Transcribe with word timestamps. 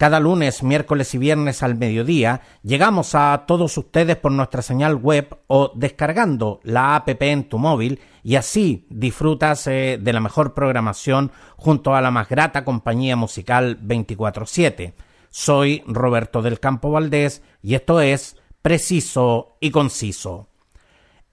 Cada 0.00 0.18
lunes, 0.18 0.62
miércoles 0.62 1.14
y 1.14 1.18
viernes 1.18 1.62
al 1.62 1.74
mediodía 1.74 2.40
llegamos 2.62 3.14
a 3.14 3.44
todos 3.46 3.76
ustedes 3.76 4.16
por 4.16 4.32
nuestra 4.32 4.62
señal 4.62 4.94
web 4.96 5.36
o 5.46 5.72
descargando 5.74 6.58
la 6.62 6.96
app 6.96 7.10
en 7.20 7.46
tu 7.46 7.58
móvil 7.58 8.00
y 8.22 8.36
así 8.36 8.86
disfrutas 8.88 9.66
eh, 9.66 9.98
de 10.00 10.12
la 10.14 10.20
mejor 10.20 10.54
programación 10.54 11.32
junto 11.58 11.94
a 11.94 12.00
la 12.00 12.10
más 12.10 12.30
grata 12.30 12.64
compañía 12.64 13.14
musical 13.14 13.78
24/7. 13.82 14.94
Soy 15.28 15.82
Roberto 15.86 16.40
del 16.40 16.60
Campo 16.60 16.90
Valdés 16.90 17.42
y 17.62 17.74
esto 17.74 18.00
es 18.00 18.38
Preciso 18.62 19.58
y 19.60 19.70
Conciso. 19.70 20.48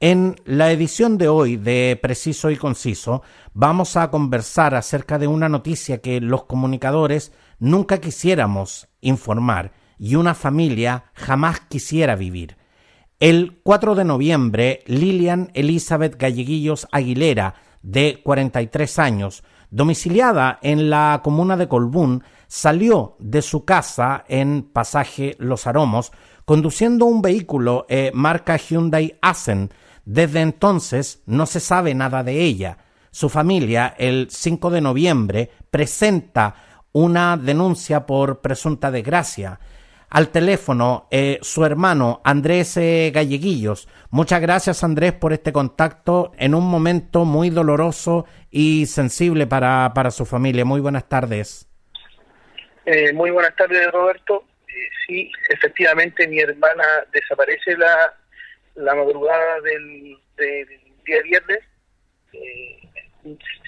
En 0.01 0.35
la 0.43 0.73
edición 0.73 1.17
de 1.17 1.29
hoy 1.29 1.55
de 1.55 1.97
Preciso 2.01 2.51
y 2.51 2.57
Conciso 2.57 3.23
vamos 3.53 3.95
a 3.95 4.11
conversar 4.11 4.75
acerca 4.75 5.17
de 5.17 5.27
una 5.27 5.47
noticia 5.47 6.01
que 6.01 6.19
los 6.19 6.43
comunicadores 6.43 7.31
nunca 7.59 7.99
quisiéramos 7.99 8.87
informar 9.01 9.73
y 9.99 10.15
una 10.15 10.35
familia 10.35 11.05
jamás 11.13 11.61
quisiera 11.61 12.15
vivir. 12.15 12.57
El 13.19 13.59
4 13.63 13.95
de 13.95 14.05
noviembre, 14.05 14.83
Lilian 14.85 15.49
Elizabeth 15.53 16.17
Galleguillos 16.17 16.87
Aguilera, 16.91 17.55
de 17.81 18.21
43 18.23 18.99
años, 18.99 19.43
domiciliada 19.69 20.59
en 20.61 20.89
la 20.89 21.21
comuna 21.23 21.57
de 21.57 21.67
Colbún, 21.67 22.23
salió 22.47 23.15
de 23.19 23.41
su 23.41 23.65
casa 23.65 24.23
en 24.27 24.63
pasaje 24.63 25.35
Los 25.39 25.67
Aromos 25.67 26.11
conduciendo 26.45 27.05
un 27.05 27.21
vehículo 27.21 27.85
eh, 27.89 28.11
marca 28.13 28.55
Hyundai 28.55 29.17
Accent. 29.21 29.73
Desde 30.05 30.41
entonces 30.41 31.21
no 31.25 31.45
se 31.45 31.59
sabe 31.59 31.93
nada 31.93 32.23
de 32.23 32.41
ella. 32.41 32.77
Su 33.11 33.29
familia, 33.29 33.95
el 33.97 34.27
5 34.29 34.69
de 34.69 34.81
noviembre, 34.81 35.51
presenta 35.69 36.55
una 36.97 37.37
denuncia 37.37 38.07
por 38.07 38.41
presunta 38.41 38.89
desgracia. 38.89 39.59
Al 40.09 40.29
teléfono, 40.29 41.07
eh, 41.11 41.37
su 41.41 41.63
hermano 41.63 42.21
Andrés 42.23 42.75
eh, 42.77 43.11
Galleguillos. 43.13 43.87
Muchas 44.09 44.41
gracias 44.41 44.83
Andrés 44.83 45.13
por 45.13 45.31
este 45.31 45.51
contacto 45.51 46.31
en 46.39 46.55
un 46.55 46.67
momento 46.67 47.23
muy 47.23 47.51
doloroso 47.51 48.25
y 48.49 48.87
sensible 48.87 49.45
para, 49.45 49.91
para 49.93 50.09
su 50.09 50.25
familia. 50.25 50.65
Muy 50.65 50.81
buenas 50.81 51.07
tardes. 51.07 51.67
Eh, 52.85 53.13
muy 53.13 53.29
buenas 53.29 53.55
tardes 53.55 53.91
Roberto. 53.91 54.45
sí, 55.05 55.29
efectivamente 55.49 56.27
mi 56.27 56.39
hermana 56.39 56.83
desaparece 57.13 57.77
la, 57.77 58.13
la 58.75 58.95
madrugada 58.95 59.61
del, 59.61 60.17
del 60.37 60.67
día 61.05 61.21
viernes 61.21 61.59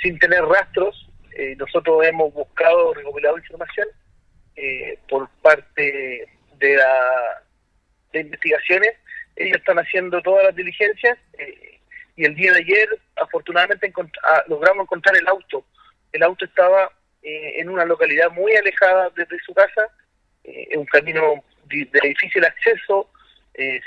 sin 0.02 0.18
tener 0.20 0.44
rastros 0.46 1.09
eh, 1.40 1.56
nosotros 1.56 2.06
hemos 2.06 2.34
buscado, 2.34 2.94
recopilado 2.94 3.38
información 3.38 3.88
eh, 4.58 5.00
por 5.08 5.30
parte 5.42 6.28
de 6.58 6.76
la 6.76 7.44
de 8.12 8.20
investigaciones. 8.20 8.92
Ellos 9.38 9.56
están 9.56 9.80
haciendo 9.80 10.22
todas 10.22 10.44
las 10.44 10.56
diligencias 10.56 11.18
eh, 11.38 11.80
y 12.18 12.26
el 12.26 12.36
día 12.36 12.52
de 12.52 12.60
ayer, 12.60 12.90
afortunadamente, 13.16 13.90
ah, 14.24 14.44
logramos 14.50 14.84
encontrar 14.84 15.16
el 15.16 15.26
auto. 15.30 15.64
El 16.12 16.24
auto 16.24 16.44
estaba 16.44 16.92
en 17.22 17.70
una 17.70 17.86
localidad 17.86 18.32
muy 18.32 18.54
alejada 18.56 19.10
desde 19.16 19.40
su 19.46 19.54
casa, 19.54 19.88
en 20.44 20.80
un 20.80 20.86
camino 20.88 21.42
de, 21.66 21.88
difícil 22.04 22.44
acceso, 22.44 23.10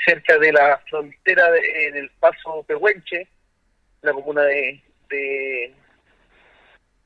cerca 0.07 0.39
de 0.39 0.53
la 0.53 0.79
frontera 0.89 1.51
del 1.51 2.11
Paso 2.21 2.63
Pehuenche, 2.67 3.27
la 4.03 4.13
comuna 4.13 4.43
de 4.43 4.83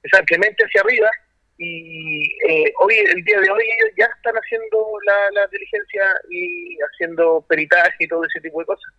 Exactamente 0.07 0.65
hacia 0.65 0.81
arriba 0.83 1.11
y 1.59 2.23
eh, 2.49 2.73
hoy 2.81 2.95
el 2.95 3.25
día 3.25 3.41
de 3.41 3.51
hoy 3.51 3.65
ellos 3.65 3.95
ya 3.97 4.05
están 4.17 4.35
haciendo 4.35 4.87
la, 5.35 5.47
diligencia 5.51 6.03
y 6.31 6.77
haciendo 6.81 7.45
peritaje 7.49 8.05
y 8.05 8.09
todo 8.09 8.25
ese 8.25 8.41
tipo 8.41 8.61
de 8.61 8.67
cosas. 8.67 8.93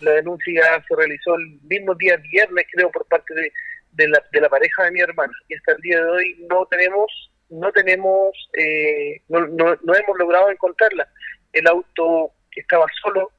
La 0.00 0.12
denuncia 0.12 0.84
se 0.86 0.96
realizó 0.96 1.36
el 1.36 1.60
mismo 1.62 1.94
día 1.94 2.16
viernes 2.16 2.66
creo 2.72 2.90
por 2.90 3.06
parte 3.06 3.34
de, 3.34 3.52
de, 3.92 4.08
la, 4.08 4.22
de 4.32 4.40
la 4.40 4.48
pareja 4.48 4.84
de 4.84 4.90
mi 4.90 5.00
hermana 5.00 5.32
y 5.48 5.54
hasta 5.54 5.72
el 5.72 5.80
día 5.80 6.04
de 6.04 6.10
hoy 6.10 6.46
no 6.50 6.66
tenemos 6.66 7.30
no 7.48 7.70
tenemos 7.72 8.32
eh, 8.58 9.22
no, 9.28 9.46
no, 9.46 9.94
hemos 9.94 10.18
logrado 10.18 10.50
encontrarla 10.50 11.08
el 11.52 11.66
auto 11.68 12.32
estaba 12.54 12.86
solo 13.00 13.30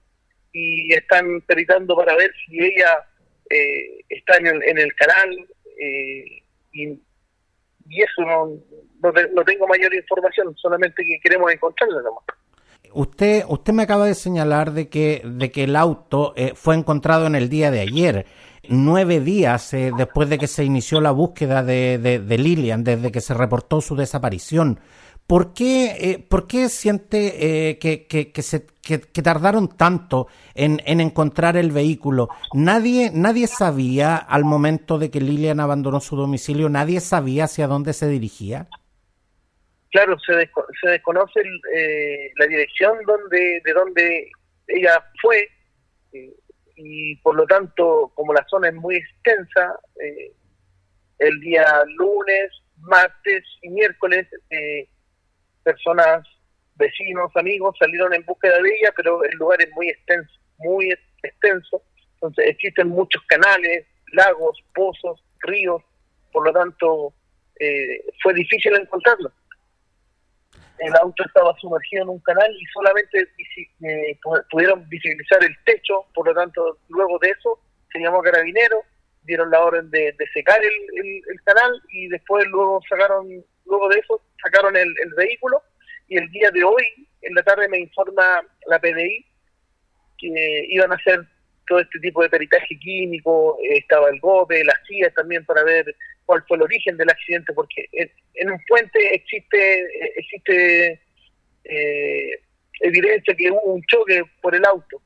y 0.54 0.94
están 0.94 1.42
peritando 1.42 1.96
para 1.96 2.16
ver 2.16 2.32
si 2.46 2.60
ella 2.60 3.06
eh, 3.50 4.00
está 4.10 4.38
en 4.38 4.48
el, 4.48 4.64
en 4.64 4.78
el 4.78 4.96
canal 4.96 5.48
eh, 5.80 6.44
y, 6.72 7.00
eso 7.90 8.22
no, 8.22 8.50
no, 9.02 9.44
tengo 9.44 9.68
mayor 9.68 9.94
información, 9.94 10.54
solamente 10.58 11.04
que 11.04 11.20
queremos 11.24 11.52
encontrarla 11.52 12.02
nomás. 12.02 12.24
Usted, 12.94 13.44
usted 13.48 13.74
me 13.74 13.84
acaba 13.84 14.06
de 14.06 14.16
señalar 14.16 14.72
de 14.72 14.90
que, 14.90 15.22
de 15.24 15.52
que 15.52 15.64
el 15.64 15.76
auto 15.76 16.34
eh, 16.36 16.54
fue 16.56 16.76
encontrado 16.76 17.28
en 17.28 17.36
el 17.36 17.48
día 17.50 17.72
de 17.72 17.80
ayer, 17.80 18.26
nueve 18.68 19.20
días 19.20 19.74
eh, 19.74 19.92
después 19.98 20.30
de 20.30 20.38
que 20.38 20.48
se 20.48 20.66
inició 20.66 21.00
la 21.00 21.12
búsqueda 21.12 21.64
de, 21.64 21.98
de 21.98 22.38
Lilian, 22.38 22.84
desde 22.84 23.12
que 23.12 23.22
se 23.22 23.34
reportó 23.34 23.82
su 23.82 23.96
desaparición. 23.96 24.80
¿Por 25.28 25.54
qué, 25.54 25.92
eh, 26.00 26.26
¿por 26.28 26.48
qué 26.48 26.70
siente 26.70 27.70
eh, 27.70 27.80
que, 27.80 28.08
que, 28.08 28.42
se, 28.42 28.66
que, 28.82 28.98
tardaron 29.22 29.68
tanto 29.76 30.28
en, 30.56 30.82
en, 30.86 31.02
encontrar 31.02 31.58
el 31.58 31.72
vehículo? 31.72 32.30
Nadie, 32.54 33.12
nadie 33.14 33.48
sabía 33.48 34.16
al 34.16 34.46
momento 34.46 34.98
de 34.98 35.12
que 35.12 35.20
Lilian 35.20 35.60
abandonó 35.60 36.00
su 36.00 36.16
domicilio, 36.16 36.70
nadie 36.70 37.02
sabía 37.02 37.44
hacia 37.44 37.68
dónde 37.68 37.92
se 37.92 38.08
dirigía. 38.08 38.68
Claro, 39.92 40.18
se, 40.20 40.50
se 40.82 40.90
desconoce 40.90 41.42
eh, 41.76 42.32
la 42.38 42.48
dirección 42.48 42.98
donde, 43.06 43.62
de 43.66 43.74
donde 43.74 44.32
ella 44.68 45.04
fue 45.22 45.50
y 46.78 47.16
por 47.18 47.36
lo 47.36 47.46
tanto, 47.46 48.12
como 48.16 48.34
la 48.34 48.46
zona 48.48 48.70
es 48.70 48.76
muy 48.76 48.96
extensa, 48.96 49.80
el 51.20 51.40
día 51.40 51.66
lunes, 51.98 52.52
martes 52.78 53.44
y 53.62 53.70
miércoles 53.70 54.28
eh, 54.50 54.88
personas, 55.68 56.26
vecinos, 56.76 57.30
amigos, 57.36 57.76
salieron 57.78 58.14
en 58.14 58.24
búsqueda 58.24 58.62
de 58.62 58.70
ella, 58.70 58.94
pero 58.96 59.22
el 59.26 59.36
lugar 59.36 59.62
es 59.62 59.70
muy 59.74 59.90
extenso, 59.90 60.32
muy 60.60 60.94
extenso, 61.24 61.82
entonces 62.14 62.46
existen 62.48 62.88
muchos 62.88 63.22
canales, 63.24 63.86
lagos, 64.14 64.58
pozos, 64.74 65.22
ríos, 65.42 65.82
por 66.32 66.46
lo 66.46 66.54
tanto 66.54 67.14
eh, 67.60 68.02
fue 68.24 68.34
difícil 68.34 68.74
encontrarlo. 68.76 69.30
El 70.80 70.96
auto 71.02 71.26
estaba 71.26 71.54
sumergido 71.58 72.04
en 72.04 72.10
un 72.10 72.20
canal 72.20 72.50
y 72.56 72.66
solamente 72.68 73.28
eh, 73.82 74.18
pudieron 74.50 74.88
visibilizar 74.88 75.44
el 75.44 75.56
techo, 75.66 76.06
por 76.14 76.28
lo 76.28 76.34
tanto 76.34 76.78
luego 76.88 77.20
de 77.20 77.32
eso 77.32 77.60
se 77.92 78.00
llamó 78.00 78.22
carabinero, 78.22 78.84
dieron 79.24 79.52
la 79.52 79.60
orden 79.62 79.90
de, 79.92 80.16
secar 80.34 80.64
el, 80.64 81.22
el, 81.28 81.42
canal 81.44 81.72
y 81.90 82.08
después 82.08 82.46
luego 82.48 82.80
sacaron 82.88 83.28
luego 83.68 83.90
de 83.90 84.00
eso 84.00 84.22
sacaron 84.42 84.76
el, 84.76 84.94
vehículo 85.16 85.62
y 86.08 86.18
el 86.18 86.30
día 86.32 86.50
de 86.52 86.64
hoy, 86.64 86.86
en 87.22 87.34
la 87.34 87.44
tarde, 87.44 87.68
me 87.68 87.80
informa 87.80 88.42
la 88.68 88.80
PDI 88.80 89.26
que 90.18 90.66
iban 90.70 90.92
a 90.92 90.96
hacer 90.96 91.26
todo 91.68 91.80
este 91.80 92.00
tipo 92.00 92.24
de 92.24 92.30
peritaje 92.30 92.80
químico, 92.80 93.58
estaba 93.62 94.10
el 94.10 94.20
GOPE, 94.20 94.64
las 94.64 94.80
CIA 94.88 95.10
también 95.12 95.46
para 95.46 95.64
ver 95.64 95.94
cuál 96.26 96.44
fue 96.48 96.58
el 96.58 96.64
origen 96.64 96.96
del 96.98 97.10
accidente, 97.10 97.54
porque 97.54 97.88
en, 97.92 98.52
un 98.52 98.60
puente 98.68 99.14
existe 99.14 99.86
existe 100.16 101.02
eh, 101.66 102.40
evidencia 102.82 103.36
que 103.36 103.52
hubo 103.52 103.74
un 103.74 103.84
choque 103.84 104.24
por 104.42 104.56
el 104.56 104.66
auto. 104.66 105.02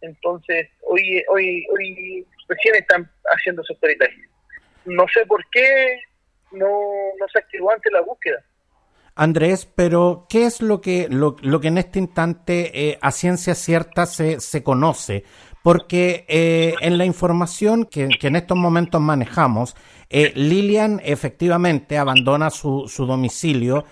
Entonces, 0.00 0.68
hoy 0.82 1.24
hoy 1.28 1.66
hoy 1.70 2.26
recién 2.48 2.76
están 2.76 3.10
haciendo 3.32 3.62
esos 3.62 3.76
peritajes. 3.78 4.28
No 4.84 5.04
sé 5.12 5.26
por 5.26 5.44
qué 5.50 6.00
no, 6.52 6.68
activó 7.36 7.70
la 7.92 8.02
búsqueda. 8.02 8.44
Andrés, 9.18 9.68
pero 9.74 10.26
¿qué 10.28 10.46
es 10.46 10.62
lo 10.62 10.80
que, 10.80 11.08
lo, 11.10 11.34
que 11.34 11.66
en 11.66 11.78
este 11.78 11.98
instante 11.98 12.70
eh, 12.90 12.98
a 13.02 13.10
ciencia 13.10 13.56
cierta 13.56 14.06
se, 14.06 14.38
se 14.38 14.62
conoce? 14.62 15.24
Porque 15.64 16.24
eh, 16.28 16.76
en 16.80 16.98
la 16.98 17.04
información 17.04 17.84
que, 17.84 18.08
en 18.20 18.36
estos 18.36 18.56
momentos 18.56 19.00
manejamos, 19.00 19.74
eh, 20.08 20.32
Lilian 20.36 21.00
efectivamente 21.04 21.98
abandona 21.98 22.48
su, 22.50 22.86
su 22.86 23.06
domicilio 23.06 23.84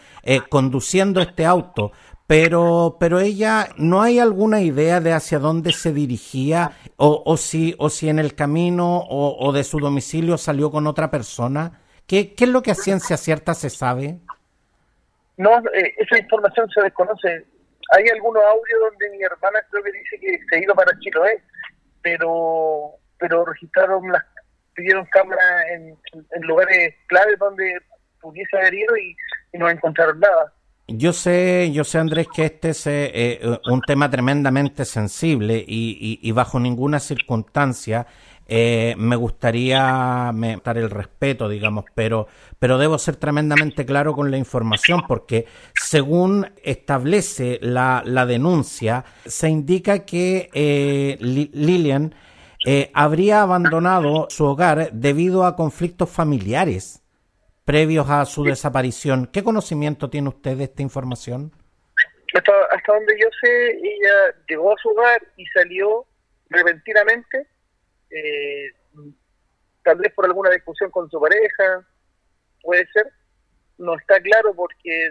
conduciendo 0.49 1.21
este 1.21 1.45
auto, 1.45 1.93
pero, 2.29 2.97
pero 2.99 3.19
ella, 3.19 3.69
¿no 3.77 4.03
hay 4.03 4.21
alguna 4.21 4.61
idea 4.61 5.01
de 5.01 5.13
hacia 5.13 5.41
dónde 5.41 5.73
se 5.73 5.93
dirigía 5.93 6.73
o, 6.97 7.23
o 7.27 7.37
si, 7.37 7.75
o 7.79 7.91
si 7.91 8.09
en 8.09 8.21
el 8.21 8.37
camino 8.37 8.99
o, 8.99 9.37
o 9.45 9.53
de 9.53 9.65
su 9.65 9.79
domicilio 9.79 10.39
salió 10.39 10.71
con 10.71 10.87
otra 10.87 11.11
persona? 11.11 11.81
¿Qué, 12.07 12.35
¿Qué, 12.35 12.45
es 12.45 12.51
lo 12.51 12.63
que 12.63 12.71
a 12.71 12.75
ciencia 12.75 13.17
cierta 13.17 13.55
se 13.55 13.71
sabe? 13.71 14.19
No, 15.37 15.59
eh, 15.75 15.95
esa 15.99 16.19
información 16.19 16.69
se 16.71 16.83
desconoce. 16.83 17.45
Hay 17.97 18.09
algunos 18.09 18.43
audios 18.45 18.81
donde 18.91 19.11
mi 19.11 19.23
hermana 19.23 19.61
creo 19.71 19.83
que 19.83 19.93
dice 19.93 20.19
que 20.21 20.39
se 20.49 20.57
ha 20.57 20.63
ido 20.63 20.75
para 20.75 20.99
Chiloé, 20.99 21.43
pero 22.03 22.93
pero 23.19 23.45
registraron 23.45 24.13
las 24.13 24.25
pidieron 24.75 25.07
cámaras 25.07 25.65
en, 25.71 25.97
lugares 26.43 26.95
claves 27.07 27.39
donde 27.39 27.79
pudiese 28.21 28.57
haber 28.59 28.75
ido 28.75 28.97
y 28.97 29.17
no 29.55 29.71
encontraron 29.71 30.21
nada. 30.21 30.53
Yo 30.89 31.13
sé, 31.13 31.71
yo 31.73 31.83
sé 31.83 31.99
Andrés 31.99 32.29
que 32.33 32.45
este 32.45 32.71
es 32.71 32.87
eh, 32.87 33.11
eh, 33.15 33.59
un 33.71 33.81
tema 33.81 34.09
tremendamente 34.09 34.85
sensible 34.85 35.65
y, 35.67 35.99
y, 36.23 36.29
y 36.29 36.33
bajo 36.33 36.61
ninguna 36.61 37.01
circunstancia 37.01 38.07
eh, 38.49 38.95
me 38.97 39.17
gustaría 39.17 40.33
dar 40.65 40.79
el 40.79 40.89
respeto, 40.89 41.49
digamos, 41.49 41.85
pero, 41.95 42.29
pero 42.61 42.79
debo 42.79 42.97
ser 42.97 43.17
tremendamente 43.17 43.85
claro 43.85 44.15
con 44.15 44.31
la 44.31 44.39
información 44.39 45.03
porque 45.09 45.47
según 45.75 46.53
establece 46.63 47.59
la, 47.61 48.03
la 48.07 48.25
denuncia, 48.25 49.05
se 49.25 49.49
indica 49.49 50.05
que 50.05 50.49
eh, 50.55 51.17
Lilian 51.21 52.15
eh, 52.65 52.91
habría 52.95 53.43
abandonado 53.43 54.29
su 54.31 54.45
hogar 54.45 54.91
debido 54.93 55.45
a 55.45 55.57
conflictos 55.57 56.09
familiares 56.09 57.03
previos 57.67 58.09
a 58.09 58.25
su 58.25 58.45
desaparición. 58.45 59.27
¿Qué 59.27 59.43
conocimiento 59.43 60.09
tiene 60.09 60.29
usted 60.29 60.57
de 60.57 60.65
esta 60.65 60.83
información? 60.83 61.51
Hasta, 62.33 62.53
hasta 62.71 62.93
donde 62.95 63.19
yo 63.21 63.27
sé, 63.43 63.71
ella 63.71 64.35
llegó 64.49 64.73
a 64.73 64.79
su 64.81 64.89
hogar 64.91 65.21
y 65.37 65.45
salió 65.47 66.07
repentinamente, 66.49 67.49
eh, 68.11 68.71
tal 69.83 69.97
vez 69.97 70.13
por 70.15 70.27
alguna 70.27 70.51
discusión 70.51 70.93
con 70.93 71.11
su 71.11 71.21
pareja, 71.21 71.85
puede 72.63 72.87
ser, 72.93 73.11
no 73.79 73.97
está 73.97 74.21
claro 74.21 74.55
porque 74.55 75.11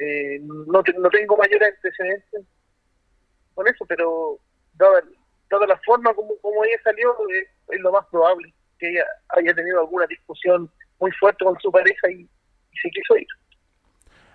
eh, 0.00 0.40
no, 0.42 0.82
no 0.82 1.10
tengo 1.10 1.36
mayores 1.36 1.74
antecedentes 1.76 2.44
con 3.54 3.68
eso, 3.68 3.86
pero 3.86 4.40
dada, 4.74 5.00
dada 5.48 5.66
la 5.68 5.80
forma 5.86 6.12
como, 6.12 6.36
como 6.38 6.64
ella 6.64 6.78
salió, 6.82 7.14
es, 7.28 7.46
es 7.68 7.80
lo 7.80 7.92
más 7.92 8.04
probable 8.06 8.52
que 8.80 8.90
ella 8.90 9.04
haya 9.28 9.54
tenido 9.54 9.78
alguna 9.80 10.06
discusión 10.06 10.68
muy 11.00 11.10
fuerte 11.12 11.44
con 11.44 11.58
su 11.60 11.70
pareja 11.70 12.10
y, 12.10 12.20
y 12.22 12.78
se 12.82 12.90
quiso 12.90 13.16
ir. 13.16 13.26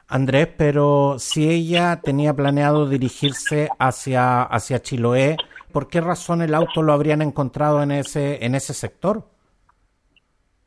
Andrés, 0.07 0.47
pero 0.57 1.17
si 1.17 1.49
ella 1.49 1.99
tenía 2.03 2.33
planeado 2.33 2.87
dirigirse 2.87 3.69
hacia, 3.79 4.43
hacia 4.43 4.81
Chiloé, 4.81 5.37
¿por 5.71 5.89
qué 5.89 6.01
razón 6.01 6.41
el 6.41 6.53
auto 6.53 6.81
lo 6.81 6.93
habrían 6.93 7.21
encontrado 7.21 7.81
en 7.81 7.91
ese, 7.91 8.43
en 8.45 8.53
ese 8.53 8.73
sector? 8.73 9.23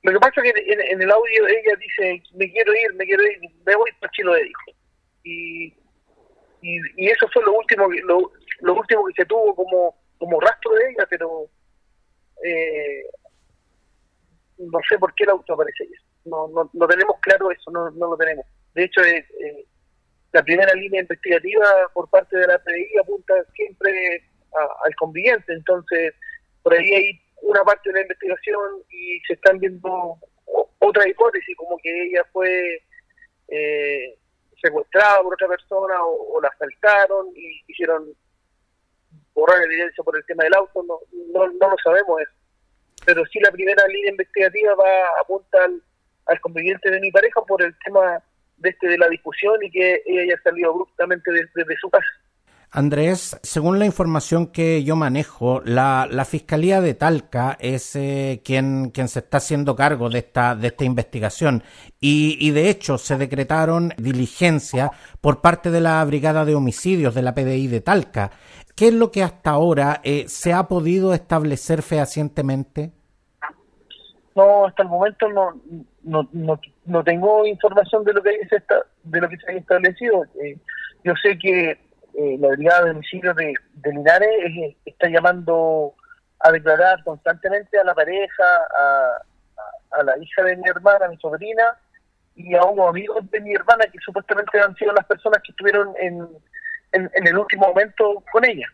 Lo 0.02 0.12
que 0.12 0.18
pasa 0.18 0.40
es 0.42 0.52
que 0.52 0.72
en, 0.72 0.80
en 0.80 1.02
el 1.02 1.10
audio 1.10 1.46
ella 1.46 1.76
dice, 1.78 2.22
me 2.34 2.50
quiero 2.50 2.72
ir, 2.74 2.94
me 2.94 3.04
quiero 3.04 3.22
ir, 3.24 3.38
me 3.64 3.76
voy 3.76 3.90
para 4.00 4.10
Chiloé, 4.12 4.42
dijo. 4.44 4.72
Y, 5.24 5.66
y, 6.62 6.78
y, 6.96 7.08
eso 7.08 7.26
fue 7.32 7.42
lo 7.44 7.52
último, 7.52 7.88
lo, 8.04 8.32
lo 8.60 8.74
último 8.74 9.04
que 9.06 9.22
se 9.22 9.26
tuvo 9.26 9.54
como, 9.54 9.96
como 10.18 10.40
rastro 10.40 10.72
de 10.72 10.90
ella, 10.90 11.06
pero 11.10 11.46
eh, 12.44 13.02
no 14.58 14.78
sé 14.88 14.98
por 14.98 15.14
qué 15.14 15.24
el 15.24 15.30
auto 15.30 15.54
aparece 15.54 15.84
ahí. 15.84 15.90
No, 16.24 16.48
no, 16.48 16.70
no 16.72 16.86
tenemos 16.86 17.16
claro 17.20 17.50
eso, 17.50 17.70
no, 17.70 17.90
no 17.90 18.10
lo 18.10 18.16
tenemos. 18.16 18.46
De 18.74 18.84
hecho, 18.84 19.00
eh, 19.02 19.26
eh, 19.40 19.64
la 20.32 20.42
primera 20.42 20.74
línea 20.74 21.02
investigativa 21.02 21.66
por 21.94 22.08
parte 22.10 22.36
de 22.36 22.46
la 22.46 22.58
PDI 22.58 22.98
apunta 23.00 23.34
siempre 23.54 24.22
a, 24.54 24.86
al 24.86 24.94
conviviente, 24.96 25.52
entonces 25.52 26.14
por 26.62 26.74
ahí 26.74 26.92
hay 26.92 27.20
una 27.42 27.62
parte 27.62 27.90
de 27.90 27.94
la 27.94 28.02
investigación 28.02 28.82
y 28.90 29.20
se 29.26 29.34
están 29.34 29.58
viendo 29.58 30.16
otra 30.78 31.08
hipótesis, 31.08 31.56
como 31.56 31.78
que 31.78 32.06
ella 32.06 32.24
fue 32.32 32.82
eh, 33.48 34.18
secuestrada 34.60 35.22
por 35.22 35.34
otra 35.34 35.48
persona 35.48 36.02
o, 36.02 36.36
o, 36.36 36.40
la 36.40 36.48
asaltaron 36.48 37.28
y 37.36 37.62
hicieron 37.68 38.12
borrar 39.32 39.62
evidencia 39.62 40.02
por 40.02 40.16
el 40.16 40.24
tema 40.26 40.44
del 40.44 40.54
auto, 40.54 40.82
no, 40.82 40.98
no, 41.32 41.46
no 41.52 41.70
lo 41.70 41.76
sabemos 41.84 42.20
eso 42.20 42.45
pero 43.06 43.24
sí 43.26 43.38
la 43.40 43.50
primera 43.50 43.86
línea 43.86 44.10
investigativa 44.10 44.74
va 44.74 45.22
apunta 45.22 45.64
al, 45.64 45.80
al 46.26 46.40
conviviente 46.40 46.90
de 46.90 47.00
mi 47.00 47.10
pareja 47.10 47.40
por 47.46 47.62
el 47.62 47.74
tema 47.84 48.22
de 48.58 48.70
este 48.70 48.88
de 48.88 48.98
la 48.98 49.08
discusión 49.08 49.54
y 49.62 49.70
que 49.70 50.02
ella 50.06 50.22
haya 50.22 50.42
salido 50.42 50.72
abruptamente 50.72 51.30
desde, 51.30 51.50
desde 51.54 51.76
su 51.80 51.88
casa. 51.88 52.06
Andrés, 52.70 53.38
según 53.42 53.78
la 53.78 53.86
información 53.86 54.48
que 54.48 54.82
yo 54.82 54.96
manejo, 54.96 55.62
la, 55.64 56.06
la 56.10 56.24
Fiscalía 56.24 56.80
de 56.80 56.94
Talca 56.94 57.56
es 57.60 57.94
eh, 57.96 58.42
quien, 58.44 58.90
quien 58.90 59.08
se 59.08 59.20
está 59.20 59.38
haciendo 59.38 59.76
cargo 59.76 60.10
de 60.10 60.18
esta, 60.18 60.54
de 60.56 60.66
esta 60.66 60.84
investigación 60.84 61.62
y, 62.00 62.36
y 62.40 62.50
de 62.50 62.68
hecho 62.68 62.98
se 62.98 63.16
decretaron 63.16 63.94
diligencias 63.96 64.90
por 65.20 65.40
parte 65.40 65.70
de 65.70 65.80
la 65.80 66.04
Brigada 66.04 66.44
de 66.44 66.54
Homicidios 66.54 67.14
de 67.14 67.22
la 67.22 67.34
PDI 67.34 67.68
de 67.68 67.80
Talca. 67.80 68.32
¿Qué 68.74 68.88
es 68.88 68.94
lo 68.94 69.10
que 69.10 69.22
hasta 69.22 69.50
ahora 69.50 70.02
eh, 70.04 70.26
se 70.28 70.52
ha 70.52 70.68
podido 70.68 71.14
establecer 71.14 71.80
fehacientemente? 71.80 72.92
No, 74.36 74.66
hasta 74.66 74.82
el 74.82 74.90
momento 74.90 75.30
no, 75.30 75.58
no, 76.02 76.28
no, 76.32 76.60
no 76.84 77.04
tengo 77.04 77.46
información 77.46 78.04
de 78.04 78.12
lo 78.12 78.22
que 78.22 78.38
se 78.50 78.56
está, 78.56 78.82
de 79.02 79.20
lo 79.22 79.30
que 79.30 79.38
se 79.38 79.50
ha 79.50 79.54
establecido. 79.54 80.26
Eh, 80.42 80.58
yo 81.04 81.14
sé 81.22 81.38
que 81.38 81.70
eh, 81.70 82.36
la 82.38 82.48
brigada 82.48 82.84
de 82.84 82.90
homicidios 82.90 83.34
de, 83.34 83.54
de 83.72 83.92
Linares 83.92 84.76
está 84.84 85.08
llamando 85.08 85.94
a 86.40 86.52
declarar 86.52 87.02
constantemente 87.02 87.78
a 87.78 87.84
la 87.84 87.94
pareja, 87.94 88.44
a, 88.78 89.10
a, 89.56 90.00
a, 90.00 90.02
la 90.02 90.18
hija 90.18 90.42
de 90.42 90.56
mi 90.56 90.68
hermana, 90.68 91.06
a 91.06 91.08
mi 91.08 91.16
sobrina 91.16 91.64
y 92.34 92.54
a 92.54 92.62
unos 92.64 92.90
amigos 92.90 93.30
de 93.30 93.40
mi 93.40 93.54
hermana 93.54 93.86
que 93.90 93.98
supuestamente 94.04 94.60
han 94.60 94.74
sido 94.74 94.92
las 94.92 95.06
personas 95.06 95.40
que 95.42 95.52
estuvieron 95.52 95.94
en, 95.98 96.28
en 96.92 97.26
el 97.26 97.38
último 97.38 97.68
momento 97.68 98.22
con 98.30 98.44
ella 98.44 98.68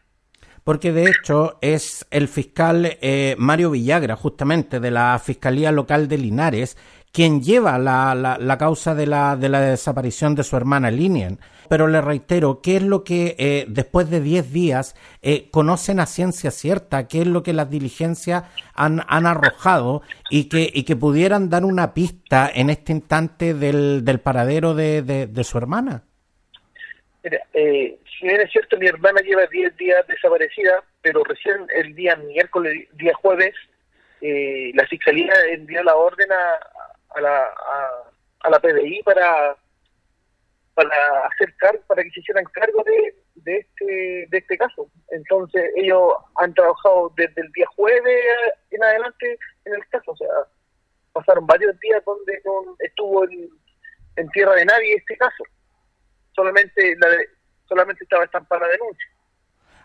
porque 0.64 0.92
de 0.92 1.06
hecho 1.06 1.58
es 1.60 2.06
el 2.10 2.28
fiscal 2.28 2.98
eh, 3.00 3.34
Mario 3.38 3.70
Villagra, 3.70 4.16
justamente 4.16 4.80
de 4.80 4.90
la 4.90 5.20
Fiscalía 5.22 5.72
Local 5.72 6.08
de 6.08 6.18
Linares, 6.18 6.76
quien 7.12 7.42
lleva 7.42 7.78
la, 7.78 8.14
la, 8.14 8.38
la 8.38 8.58
causa 8.58 8.94
de 8.94 9.06
la, 9.06 9.36
de 9.36 9.48
la 9.48 9.60
desaparición 9.60 10.34
de 10.34 10.44
su 10.44 10.56
hermana 10.56 10.90
Linian. 10.90 11.38
Pero 11.68 11.86
le 11.86 12.00
reitero, 12.00 12.60
¿qué 12.60 12.76
es 12.76 12.82
lo 12.82 13.04
que 13.04 13.36
eh, 13.38 13.66
después 13.68 14.10
de 14.10 14.20
10 14.20 14.52
días 14.52 14.94
eh, 15.20 15.48
conocen 15.50 16.00
a 16.00 16.06
ciencia 16.06 16.50
cierta? 16.50 17.08
¿Qué 17.08 17.22
es 17.22 17.26
lo 17.26 17.42
que 17.42 17.52
las 17.52 17.70
diligencias 17.70 18.44
han, 18.74 19.02
han 19.08 19.26
arrojado 19.26 20.02
y 20.30 20.44
que, 20.44 20.70
y 20.72 20.82
que 20.82 20.96
pudieran 20.96 21.48
dar 21.50 21.64
una 21.64 21.94
pista 21.94 22.50
en 22.52 22.70
este 22.70 22.92
instante 22.92 23.54
del, 23.54 24.04
del 24.04 24.20
paradero 24.20 24.74
de, 24.74 25.02
de, 25.02 25.26
de 25.26 25.44
su 25.44 25.58
hermana? 25.58 26.04
Mira, 27.24 27.40
eh, 27.54 27.98
si 28.18 28.26
bien 28.26 28.40
es 28.40 28.50
cierto, 28.50 28.76
mi 28.78 28.86
hermana 28.88 29.20
lleva 29.20 29.46
10 29.46 29.76
días 29.76 30.04
desaparecida, 30.08 30.82
pero 31.02 31.22
recién 31.22 31.66
el 31.74 31.94
día 31.94 32.16
miércoles, 32.16 32.88
día 32.94 33.14
jueves, 33.14 33.54
eh, 34.20 34.72
la 34.74 34.86
Fiscalía 34.86 35.32
envió 35.50 35.82
la 35.84 35.94
orden 35.94 36.30
a, 36.32 36.58
a 37.16 37.20
la, 37.20 37.44
a, 37.44 38.12
a, 38.40 38.50
la 38.50 38.60
PDI 38.60 39.02
para 39.04 39.56
para 40.74 40.96
hacer 41.26 41.54
cargo, 41.56 41.82
para 41.86 42.02
que 42.02 42.10
se 42.10 42.20
hicieran 42.20 42.44
cargo 42.46 42.82
de, 42.84 43.14
de 43.34 43.58
este 43.58 44.26
de 44.30 44.38
este 44.38 44.56
caso. 44.56 44.88
Entonces 45.10 45.70
ellos 45.76 46.14
han 46.36 46.54
trabajado 46.54 47.12
desde 47.16 47.42
el 47.42 47.52
día 47.52 47.66
jueves 47.76 48.24
en 48.70 48.82
adelante 48.82 49.38
en 49.64 49.74
el 49.74 49.86
caso, 49.88 50.12
o 50.12 50.16
sea, 50.16 50.28
pasaron 51.12 51.46
varios 51.46 51.78
días 51.80 52.02
donde 52.04 52.40
no 52.44 52.74
estuvo 52.78 53.24
en, 53.24 53.48
en 54.16 54.28
tierra 54.30 54.54
de 54.54 54.64
nadie 54.64 54.94
este 54.94 55.16
caso. 55.16 55.44
Solamente 56.34 56.96
la 56.98 57.08
de, 57.08 57.28
solamente 57.68 58.04
estaba 58.04 58.24
estampada 58.24 58.66
la 58.66 58.72
denuncia. 58.72 59.06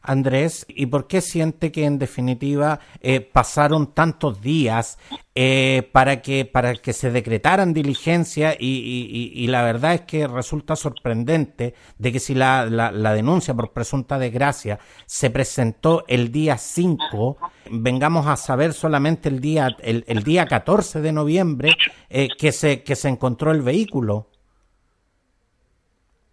Andrés, 0.08 0.66
¿y 0.70 0.86
por 0.86 1.08
qué 1.08 1.20
siente 1.20 1.72
que 1.72 1.84
en 1.84 2.00
definitiva 2.00 2.80
eh, 3.02 3.20
pasaron 3.20 3.94
tantos 3.94 4.42
días 4.42 4.98
eh, 5.36 5.90
para 5.92 6.22
que 6.22 6.46
para 6.46 6.76
que 6.76 6.94
se 6.94 7.12
decretaran 7.12 7.74
diligencia 7.74 8.56
y, 8.58 9.46
la 9.48 9.64
verdad 9.64 9.96
es 9.96 10.02
que 10.02 10.28
resulta 10.28 10.76
sorprendente 10.76 11.74
de 11.98 12.12
que 12.12 12.20
si 12.20 12.34
la, 12.34 12.66
la, 12.66 12.92
la 12.92 13.14
denuncia 13.14 13.54
por 13.54 13.74
presunta 13.74 14.18
desgracia 14.18 14.80
se 15.06 15.30
presentó 15.30 16.06
el 16.08 16.32
día 16.32 16.58
5, 16.58 17.38
vengamos 17.72 18.28
a 18.28 18.38
saber 18.38 18.74
solamente 18.74 19.28
el 19.28 19.42
día 19.42 19.76
el, 19.80 20.06
el 20.08 20.24
día 20.24 20.46
14 20.46 21.02
de 21.02 21.12
noviembre 21.12 21.72
eh, 22.10 22.30
que 22.38 22.54
se 22.54 22.82
que 22.84 22.96
se 22.96 23.10
encontró 23.10 23.52
el 23.52 23.62
vehículo? 23.62 24.30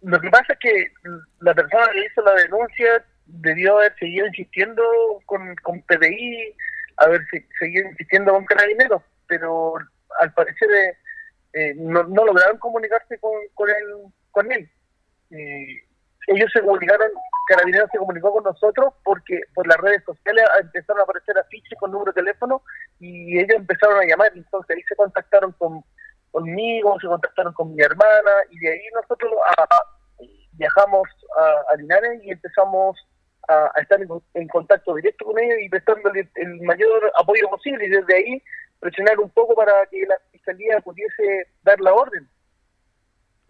Lo 0.05 0.21
que 0.21 0.29
pasa 0.29 0.53
es 0.53 0.59
que 0.59 0.91
la 1.39 1.55
persona 1.55 1.87
que 1.91 2.05
hizo 2.05 2.21
la 2.21 2.35
denuncia 2.35 3.03
debió 3.25 3.79
haber 3.79 3.95
seguido 3.97 4.27
insistiendo 4.27 4.83
con, 5.25 5.55
con 5.63 5.81
PDI, 5.81 6.55
haber 6.97 7.21
seguido 7.57 7.89
insistiendo 7.89 8.33
con 8.33 8.45
Carabineros, 8.45 9.01
pero 9.25 9.73
al 10.19 10.31
parecer 10.33 10.69
eh, 10.69 10.97
eh, 11.53 11.73
no, 11.75 12.03
no, 12.03 12.23
lograron 12.23 12.59
comunicarse 12.59 13.17
con, 13.17 13.31
con 13.55 13.67
él. 13.67 14.13
Con 14.29 14.51
él. 14.51 14.69
Eh, 15.31 15.83
ellos 16.27 16.51
se 16.53 16.61
comunicaron, 16.61 17.09
Carabineros 17.49 17.89
se 17.91 17.97
comunicó 17.97 18.31
con 18.31 18.43
nosotros 18.43 18.93
porque 19.03 19.41
por 19.55 19.65
las 19.65 19.77
redes 19.77 20.03
sociales 20.03 20.45
empezaron 20.59 20.99
a 20.99 21.03
aparecer 21.03 21.35
afiches 21.39 21.79
con 21.79 21.91
número 21.91 22.11
de 22.11 22.21
teléfono 22.21 22.61
y 22.99 23.39
ellos 23.39 23.57
empezaron 23.57 23.99
a 23.99 24.05
llamar, 24.05 24.31
entonces 24.35 24.75
ahí 24.75 24.83
se 24.83 24.95
contactaron 24.95 25.51
con, 25.53 25.83
conmigo, 26.29 26.95
se 26.99 27.07
contactaron 27.07 27.53
con 27.53 27.73
mi 27.73 27.81
hermana 27.81 28.31
y 28.51 28.59
de 28.59 28.71
ahí 28.71 28.81
nosotros 28.93 29.31
viajamos 30.57 31.07
a, 31.37 31.75
Linares 31.77 32.23
y 32.23 32.31
empezamos 32.31 32.97
a, 33.47 33.71
estar 33.81 33.99
en, 34.01 34.47
contacto 34.47 34.95
directo 34.95 35.25
con 35.25 35.39
ellos 35.39 35.57
y 35.61 35.69
prestándole 35.69 36.29
el 36.35 36.61
mayor 36.61 37.11
apoyo 37.19 37.49
posible 37.49 37.85
y 37.85 37.89
desde 37.89 38.15
ahí 38.15 38.43
presionar 38.79 39.19
un 39.19 39.29
poco 39.29 39.55
para 39.55 39.85
que 39.87 40.05
la 40.05 40.15
fiscalía 40.31 40.79
pudiese 40.81 41.47
dar 41.63 41.79
la 41.79 41.93
orden 41.93 42.27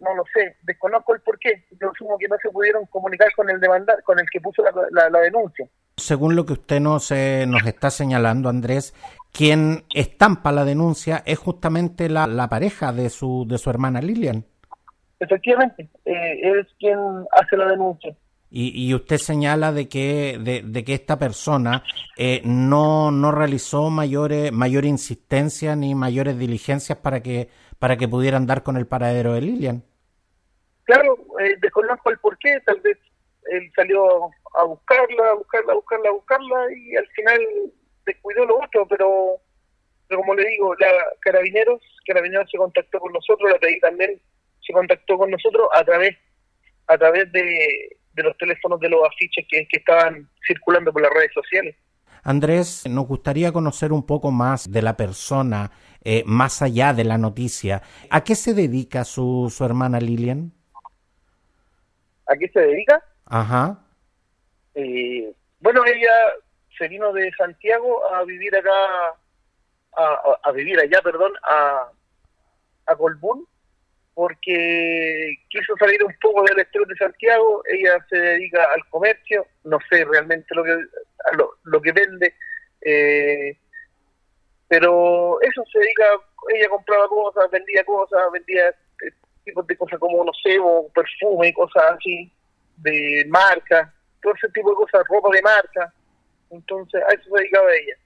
no 0.00 0.14
lo 0.14 0.24
sé, 0.32 0.56
desconozco 0.62 1.14
el 1.14 1.20
por 1.20 1.38
qué. 1.38 1.64
Yo 1.80 1.90
asumo 1.90 2.18
que 2.18 2.28
no 2.28 2.36
se 2.40 2.50
pudieron 2.50 2.84
comunicar 2.86 3.28
con 3.34 3.48
el 3.50 3.60
demandar, 3.60 4.02
con 4.02 4.18
el 4.18 4.26
que 4.30 4.40
puso 4.40 4.62
la, 4.62 5.10
la, 5.10 5.20
denuncia. 5.20 5.66
Según 5.96 6.36
lo 6.36 6.44
que 6.44 6.52
usted 6.52 6.80
nos, 6.80 7.10
eh, 7.10 7.46
nos 7.48 7.64
está 7.66 7.90
señalando, 7.90 8.48
Andrés, 8.48 8.94
quien 9.32 9.84
estampa 9.94 10.52
la 10.52 10.64
denuncia 10.64 11.22
es 11.24 11.38
justamente 11.38 12.08
la, 12.08 12.26
la 12.26 12.48
pareja 12.48 12.92
de 12.92 13.08
su, 13.08 13.46
de 13.48 13.58
su 13.58 13.70
hermana 13.70 14.00
Lilian. 14.00 14.44
Efectivamente, 15.18 15.88
eh, 16.04 16.40
es 16.42 16.66
quien 16.78 16.98
hace 17.32 17.56
la 17.56 17.66
denuncia. 17.68 18.14
Y, 18.48 18.88
y, 18.88 18.94
usted 18.94 19.16
señala 19.16 19.72
de 19.72 19.88
que, 19.88 20.38
de, 20.40 20.62
de 20.62 20.84
que 20.84 20.94
esta 20.94 21.18
persona 21.18 21.82
eh, 22.16 22.40
no, 22.44 23.10
no 23.10 23.32
realizó 23.32 23.90
mayores, 23.90 24.52
mayor 24.52 24.84
insistencia 24.84 25.74
ni 25.74 25.94
mayores 25.94 26.38
diligencias 26.38 26.98
para 26.98 27.22
que, 27.22 27.48
para 27.78 27.96
que 27.96 28.06
pudieran 28.06 28.46
dar 28.46 28.62
con 28.62 28.76
el 28.76 28.86
paradero 28.86 29.32
de 29.32 29.40
Lilian. 29.40 29.82
Claro, 30.84 31.18
eh, 31.40 31.56
desconozco 31.60 32.10
el 32.10 32.18
porqué, 32.18 32.60
tal 32.64 32.80
vez 32.80 32.96
él 33.50 33.70
salió 33.74 34.30
a 34.54 34.64
buscarla, 34.64 35.30
a 35.30 35.34
buscarla, 35.34 35.72
a 35.72 35.76
buscarla, 35.76 36.08
a 36.08 36.12
buscarla 36.12 36.66
y 36.72 36.96
al 36.96 37.06
final 37.08 37.40
descuidó 38.06 38.46
lo 38.46 38.58
otro, 38.60 38.86
pero, 38.86 39.40
pero 40.06 40.20
como 40.20 40.34
le 40.34 40.48
digo, 40.48 40.74
la 40.76 40.88
Carabineros, 41.20 41.82
Carabineros 42.06 42.48
se 42.50 42.58
contactó 42.58 43.00
con 43.00 43.12
nosotros, 43.12 43.50
la 43.50 43.58
PDI 43.58 43.80
también 43.80 44.20
se 44.66 44.72
contactó 44.72 45.18
con 45.18 45.30
nosotros 45.30 45.68
a 45.74 45.84
través 45.84 46.16
a 46.88 46.96
través 46.96 47.30
de, 47.32 47.96
de 48.12 48.22
los 48.22 48.36
teléfonos 48.38 48.80
de 48.80 48.88
los 48.88 49.00
afiches 49.06 49.44
que, 49.48 49.66
que 49.68 49.78
estaban 49.78 50.28
circulando 50.46 50.92
por 50.92 51.02
las 51.02 51.12
redes 51.12 51.32
sociales. 51.34 51.76
Andrés, 52.22 52.84
nos 52.88 53.06
gustaría 53.06 53.52
conocer 53.52 53.92
un 53.92 54.04
poco 54.04 54.32
más 54.32 54.70
de 54.70 54.82
la 54.82 54.96
persona, 54.96 55.70
eh, 56.02 56.24
más 56.26 56.60
allá 56.60 56.92
de 56.92 57.04
la 57.04 57.18
noticia. 57.18 57.82
¿A 58.10 58.24
qué 58.24 58.34
se 58.34 58.52
dedica 58.52 59.04
su, 59.04 59.52
su 59.54 59.64
hermana 59.64 60.00
Lilian? 60.00 60.52
¿A 62.26 62.36
qué 62.36 62.48
se 62.48 62.60
dedica? 62.60 63.00
Ajá. 63.26 63.78
Eh, 64.74 65.32
bueno, 65.60 65.84
ella 65.84 66.10
se 66.76 66.88
vino 66.88 67.12
de 67.12 67.30
Santiago 67.38 68.04
a 68.12 68.24
vivir 68.24 68.54
acá, 68.56 68.70
a, 70.42 70.52
vivir 70.52 70.80
allá, 70.80 71.00
perdón, 71.02 71.32
a, 71.48 71.90
a 72.86 72.96
Colbún, 72.96 73.46
porque 74.16 75.36
quiso 75.50 75.74
salir 75.78 76.02
un 76.02 76.14
poco 76.22 76.42
del 76.44 76.58
estrés 76.58 76.88
de 76.88 76.96
Santiago, 76.96 77.62
ella 77.66 78.02
se 78.08 78.16
dedica 78.16 78.66
al 78.72 78.82
comercio, 78.88 79.46
no 79.64 79.78
sé 79.90 80.06
realmente 80.06 80.46
lo 80.54 80.64
que 80.64 80.74
lo, 81.64 81.82
que 81.82 81.92
vende, 81.92 82.32
eh, 82.80 83.54
pero 84.68 85.38
eso 85.42 85.62
se 85.70 85.80
dedica, 85.80 86.04
ella 86.54 86.66
compraba 86.70 87.06
cosas, 87.08 87.50
vendía 87.50 87.84
cosas, 87.84 88.22
vendía 88.32 88.74
tipos 89.44 89.66
de 89.66 89.76
cosas 89.76 89.98
como, 89.98 90.24
no 90.24 90.32
sé, 90.42 90.56
perfume 90.94 91.48
y 91.48 91.52
cosas 91.52 91.82
así, 91.98 92.32
de 92.78 93.22
marca, 93.28 93.92
todo 94.22 94.32
ese 94.32 94.48
tipo 94.48 94.70
de 94.70 94.76
cosas, 94.76 95.04
ropa 95.10 95.28
de 95.30 95.42
marca. 95.42 95.92
Entonces, 96.50 97.02
a 97.02 97.12
eso 97.12 97.24
se 97.24 97.38
dedicaba 97.38 97.70
ella. 97.74 97.96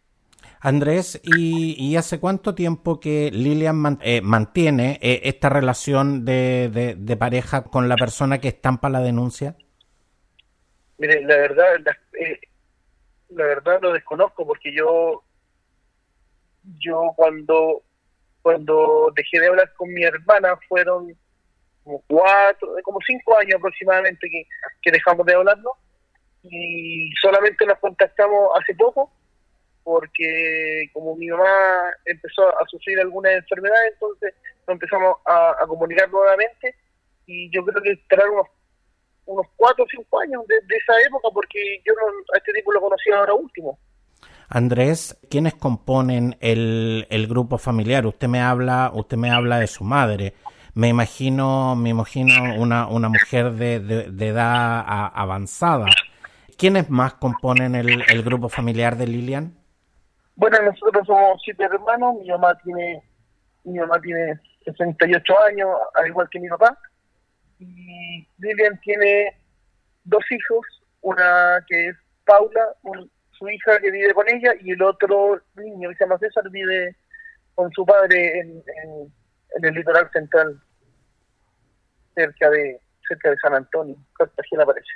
Andrés, 0.61 1.21
¿y, 1.25 1.97
hace 1.97 2.21
cuánto 2.21 2.55
tiempo 2.55 3.01
que 3.01 3.31
Lilian 3.33 3.99
eh, 4.03 4.21
mantiene 4.21 4.99
eh, 5.01 5.23
esta 5.25 5.49
relación 5.49 6.25
de, 6.27 6.97
de, 6.97 7.17
pareja 7.17 7.65
con 7.65 7.89
la 7.89 7.97
persona 7.97 8.41
que 8.41 8.49
estampa 8.49 8.91
la 8.91 9.01
denuncia? 9.01 9.57
Mire, 10.99 11.23
la 11.23 11.37
verdad, 11.37 11.65
la, 11.83 11.93
eh, 12.21 12.41
la 13.31 13.47
verdad 13.47 13.79
lo 13.81 13.93
desconozco 13.93 14.47
porque 14.47 14.71
yo, 14.75 15.23
yo 16.79 17.13
cuando, 17.17 17.83
cuando 18.43 19.11
dejé 19.17 19.41
de 19.41 19.49
hablar 19.49 19.73
con 19.79 19.93
mi 19.93 20.03
hermana 20.03 20.59
fueron 20.69 21.17
como 21.85 22.03
cuatro, 22.07 22.75
como 22.85 22.99
cinco 23.07 23.39
años 23.39 23.55
aproximadamente 23.57 24.29
que 24.83 24.91
dejamos 24.91 25.25
de 25.25 25.35
hablarnos 25.35 25.73
y 26.43 27.11
solamente 27.21 27.65
nos 27.65 27.79
contactamos 27.79 28.51
hace 28.61 28.75
poco 28.75 29.11
porque 29.83 30.89
como 30.93 31.17
mi 31.17 31.29
mamá 31.29 31.93
empezó 32.05 32.49
a 32.49 32.67
sufrir 32.69 33.01
alguna 33.01 33.33
enfermedad, 33.33 33.87
entonces 33.93 34.35
nos 34.67 34.75
empezamos 34.75 35.17
a, 35.27 35.67
comunicar 35.67 36.11
nuevamente 36.11 36.75
y 37.27 37.51
yo 37.51 37.65
creo 37.65 37.83
que 37.83 37.93
estarán 37.93 38.29
unos 39.27 39.47
cuatro 39.57 39.85
o 39.85 39.89
cinco 39.91 40.21
años 40.21 40.47
de, 40.47 40.57
esa 40.57 41.01
época 41.07 41.29
porque 41.33 41.81
yo 41.87 41.93
a 42.35 42.39
este 42.39 42.53
tipo 42.53 42.73
lo 42.73 42.81
conocí 42.81 43.11
ahora 43.11 43.35
último. 43.35 43.79
Andrés, 44.49 45.17
¿quiénes 45.31 45.55
componen 45.55 46.37
el, 46.41 47.07
el 47.09 47.29
grupo 47.29 47.57
familiar? 47.57 48.05
Usted 48.07 48.27
me 48.27 48.41
habla, 48.41 48.91
usted 48.93 49.17
me 49.17 49.31
habla 49.31 49.61
de 49.61 49.69
su 49.69 49.85
madre 49.85 50.35
me 50.75 50.89
imagino, 50.89 51.77
me 51.77 51.91
imagino 51.91 52.55
una, 52.57 52.87
una 52.87 53.09
mujer 53.09 53.53
de, 53.53 53.81
de, 53.81 54.27
edad 54.29 54.85
avanzada. 55.15 55.87
¿Quiénes 56.57 56.91
más 56.91 57.15
componen 57.15 57.75
el, 57.75 58.03
el, 58.09 58.23
grupo 58.23 58.49
familiar 58.49 58.97
de 58.97 59.07
Lilian? 59.07 59.55
Bueno, 60.41 60.57
nosotros 60.63 61.07
somos 61.07 61.39
siete 61.45 61.65
hermanos, 61.65 62.17
mi 62.19 62.29
mamá 62.29 62.57
tiene, 62.65 63.03
mi 63.65 63.79
mamá 63.79 64.01
tiene 64.01 64.41
68 64.65 65.35
años, 65.51 65.69
al 65.95 66.07
igual 66.07 66.31
que 66.31 66.41
mi 66.41 66.49
papá, 66.49 66.79
y 67.59 68.27
Lilian 68.39 68.81
tiene 68.81 69.37
dos 70.05 70.25
hijos, 70.31 70.67
una 71.03 71.63
que 71.69 71.89
es 71.89 71.97
Paula, 72.25 72.75
su 73.33 73.51
hija 73.51 73.79
que 73.81 73.91
vive 73.91 74.15
con 74.15 74.27
ella, 74.31 74.55
y 74.63 74.71
el 74.71 74.81
otro 74.81 75.43
niño 75.57 75.91
que 75.91 75.97
se 75.97 76.05
llama 76.05 76.17
César 76.17 76.49
vive 76.49 76.97
con 77.55 77.71
su 77.73 77.85
padre 77.85 78.41
en 78.41 78.65
en 79.57 79.65
el 79.67 79.75
litoral 79.75 80.11
central, 80.11 80.59
cerca 82.15 82.49
de, 82.49 82.81
cerca 83.07 83.29
de 83.29 83.37
San 83.43 83.55
Antonio, 83.55 83.97
Cartagena 84.17 84.65
parece. 84.65 84.89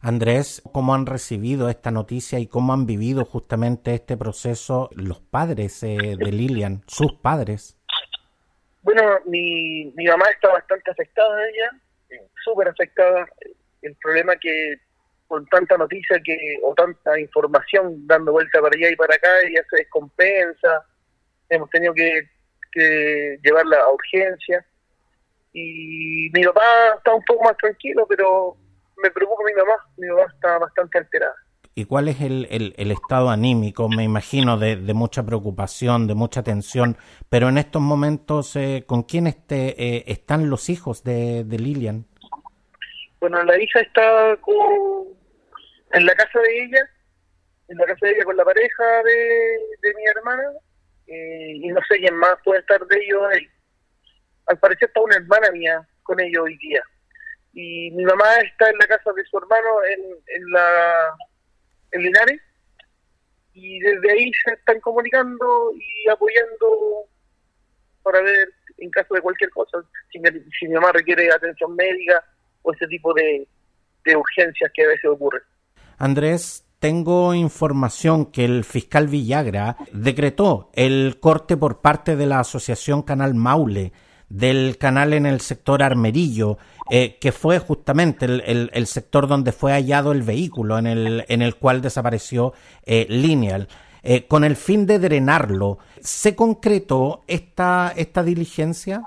Andrés, 0.00 0.62
¿cómo 0.72 0.94
han 0.94 1.06
recibido 1.06 1.68
esta 1.68 1.90
noticia 1.90 2.38
y 2.38 2.46
cómo 2.46 2.72
han 2.72 2.86
vivido 2.86 3.24
justamente 3.24 3.94
este 3.94 4.16
proceso 4.16 4.90
los 4.94 5.20
padres 5.20 5.82
eh, 5.82 6.16
de 6.18 6.32
Lilian, 6.32 6.82
sus 6.86 7.14
padres? 7.14 7.76
Bueno, 8.82 9.02
mi, 9.26 9.92
mi 9.96 10.06
mamá 10.06 10.26
está 10.30 10.48
bastante 10.48 10.90
afectada 10.90 11.48
ella, 11.48 11.70
eh, 12.10 12.28
súper 12.44 12.68
afectada. 12.68 13.28
El 13.82 13.96
problema 13.96 14.36
que 14.36 14.76
con 15.26 15.44
tanta 15.46 15.76
noticia 15.76 16.18
que 16.24 16.58
o 16.62 16.74
tanta 16.74 17.18
información 17.20 18.06
dando 18.06 18.32
vuelta 18.32 18.60
para 18.60 18.74
allá 18.76 18.90
y 18.90 18.96
para 18.96 19.14
acá, 19.14 19.28
ella 19.46 19.62
se 19.68 19.76
descompensa. 19.76 20.86
Hemos 21.50 21.68
tenido 21.70 21.92
que 21.92 22.28
que 22.72 23.38
llevarla 23.42 23.78
a 23.80 23.92
urgencia. 23.92 24.64
Y 25.52 26.30
mi 26.32 26.44
papá 26.44 26.62
está 26.96 27.14
un 27.14 27.24
poco 27.24 27.44
más 27.44 27.56
tranquilo, 27.56 28.06
pero 28.08 28.56
me 29.02 29.10
preocupa 29.10 29.42
mi 29.44 29.52
mamá. 29.54 29.74
Mi 29.96 30.06
mamá 30.08 30.26
está 30.34 30.58
bastante 30.58 30.98
alterada. 30.98 31.34
¿Y 31.78 31.84
cuál 31.84 32.08
es 32.08 32.20
el, 32.20 32.48
el, 32.50 32.90
estado 32.90 33.30
anímico? 33.30 33.88
Me 33.88 34.02
imagino 34.02 34.58
de, 34.58 34.74
de, 34.74 34.94
mucha 34.94 35.24
preocupación, 35.24 36.08
de 36.08 36.14
mucha 36.14 36.42
tensión, 36.42 36.96
pero 37.28 37.48
en 37.48 37.56
estos 37.56 37.80
momentos, 37.80 38.56
eh, 38.56 38.82
¿con 38.84 39.04
quién 39.04 39.28
este, 39.28 39.80
eh, 39.80 40.04
están 40.08 40.50
los 40.50 40.70
hijos 40.70 41.04
de, 41.04 41.44
de, 41.44 41.58
Lilian? 41.60 42.04
Bueno, 43.20 43.44
la 43.44 43.56
hija 43.62 43.78
está 43.78 44.36
con, 44.40 45.06
en 45.92 46.04
la 46.04 46.16
casa 46.16 46.40
de 46.40 46.64
ella, 46.64 46.90
en 47.68 47.76
la 47.76 47.86
casa 47.86 48.06
de 48.06 48.12
ella 48.12 48.24
con 48.24 48.36
la 48.36 48.44
pareja 48.44 48.84
de, 49.04 49.58
de 49.80 49.94
mi 49.94 50.04
hermana, 50.16 50.50
eh, 51.06 51.52
y 51.62 51.68
no 51.68 51.80
sé 51.88 51.98
quién 51.98 52.16
más 52.16 52.38
puede 52.44 52.58
estar 52.58 52.84
de 52.88 52.96
ellos 52.96 53.22
ahí. 53.30 53.48
Al 54.46 54.58
parecer 54.58 54.88
está 54.88 55.00
una 55.00 55.14
hermana 55.14 55.52
mía 55.52 55.88
con 56.02 56.18
ellos 56.18 56.42
hoy 56.42 56.56
día. 56.58 56.82
Y 57.52 57.90
mi 57.92 58.04
mamá 58.04 58.36
está 58.44 58.70
en 58.70 58.78
la 58.78 58.86
casa 58.86 59.12
de 59.12 59.24
su 59.24 59.38
hermano 59.38 59.68
en, 59.84 60.00
en 60.36 60.52
la 60.52 61.14
en 61.92 62.02
Linares 62.02 62.40
y 63.54 63.80
desde 63.80 64.12
ahí 64.12 64.30
se 64.44 64.54
están 64.54 64.80
comunicando 64.80 65.72
y 65.74 66.08
apoyando 66.08 67.06
para 68.02 68.20
ver 68.22 68.48
en 68.78 68.90
caso 68.90 69.14
de 69.14 69.20
cualquier 69.20 69.50
cosa, 69.50 69.78
si 70.12 70.18
mi, 70.20 70.28
si 70.58 70.68
mi 70.68 70.74
mamá 70.74 70.92
requiere 70.92 71.32
atención 71.32 71.74
médica 71.74 72.22
o 72.62 72.72
ese 72.72 72.86
tipo 72.86 73.12
de, 73.14 73.46
de 74.04 74.16
urgencias 74.16 74.70
que 74.72 74.84
a 74.84 74.88
veces 74.88 75.06
ocurren. 75.06 75.42
Andrés, 75.98 76.64
tengo 76.78 77.34
información 77.34 78.30
que 78.30 78.44
el 78.44 78.64
fiscal 78.64 79.08
Villagra 79.08 79.76
decretó 79.92 80.70
el 80.74 81.18
corte 81.20 81.56
por 81.56 81.80
parte 81.80 82.14
de 82.14 82.26
la 82.26 82.40
Asociación 82.40 83.02
Canal 83.02 83.34
Maule 83.34 83.92
del 84.28 84.76
canal 84.78 85.14
en 85.14 85.26
el 85.26 85.40
sector 85.40 85.82
Armerillo, 85.82 86.58
eh, 86.90 87.18
que 87.18 87.32
fue 87.32 87.58
justamente 87.58 88.26
el, 88.26 88.86
sector 88.86 89.26
donde 89.26 89.52
fue 89.52 89.72
hallado 89.72 90.12
el 90.12 90.22
vehículo 90.22 90.78
en 90.78 90.86
el, 90.86 91.24
en 91.28 91.42
el 91.42 91.56
cual 91.56 91.80
desapareció 91.80 92.52
eh, 92.84 93.06
Lineal. 93.08 93.68
Eh, 94.02 94.26
con 94.26 94.44
el 94.44 94.56
fin 94.56 94.86
de 94.86 94.98
drenarlo, 94.98 95.78
¿se 96.00 96.36
concretó 96.36 97.24
esta, 97.26 97.92
esta 97.96 98.22
diligencia? 98.22 99.02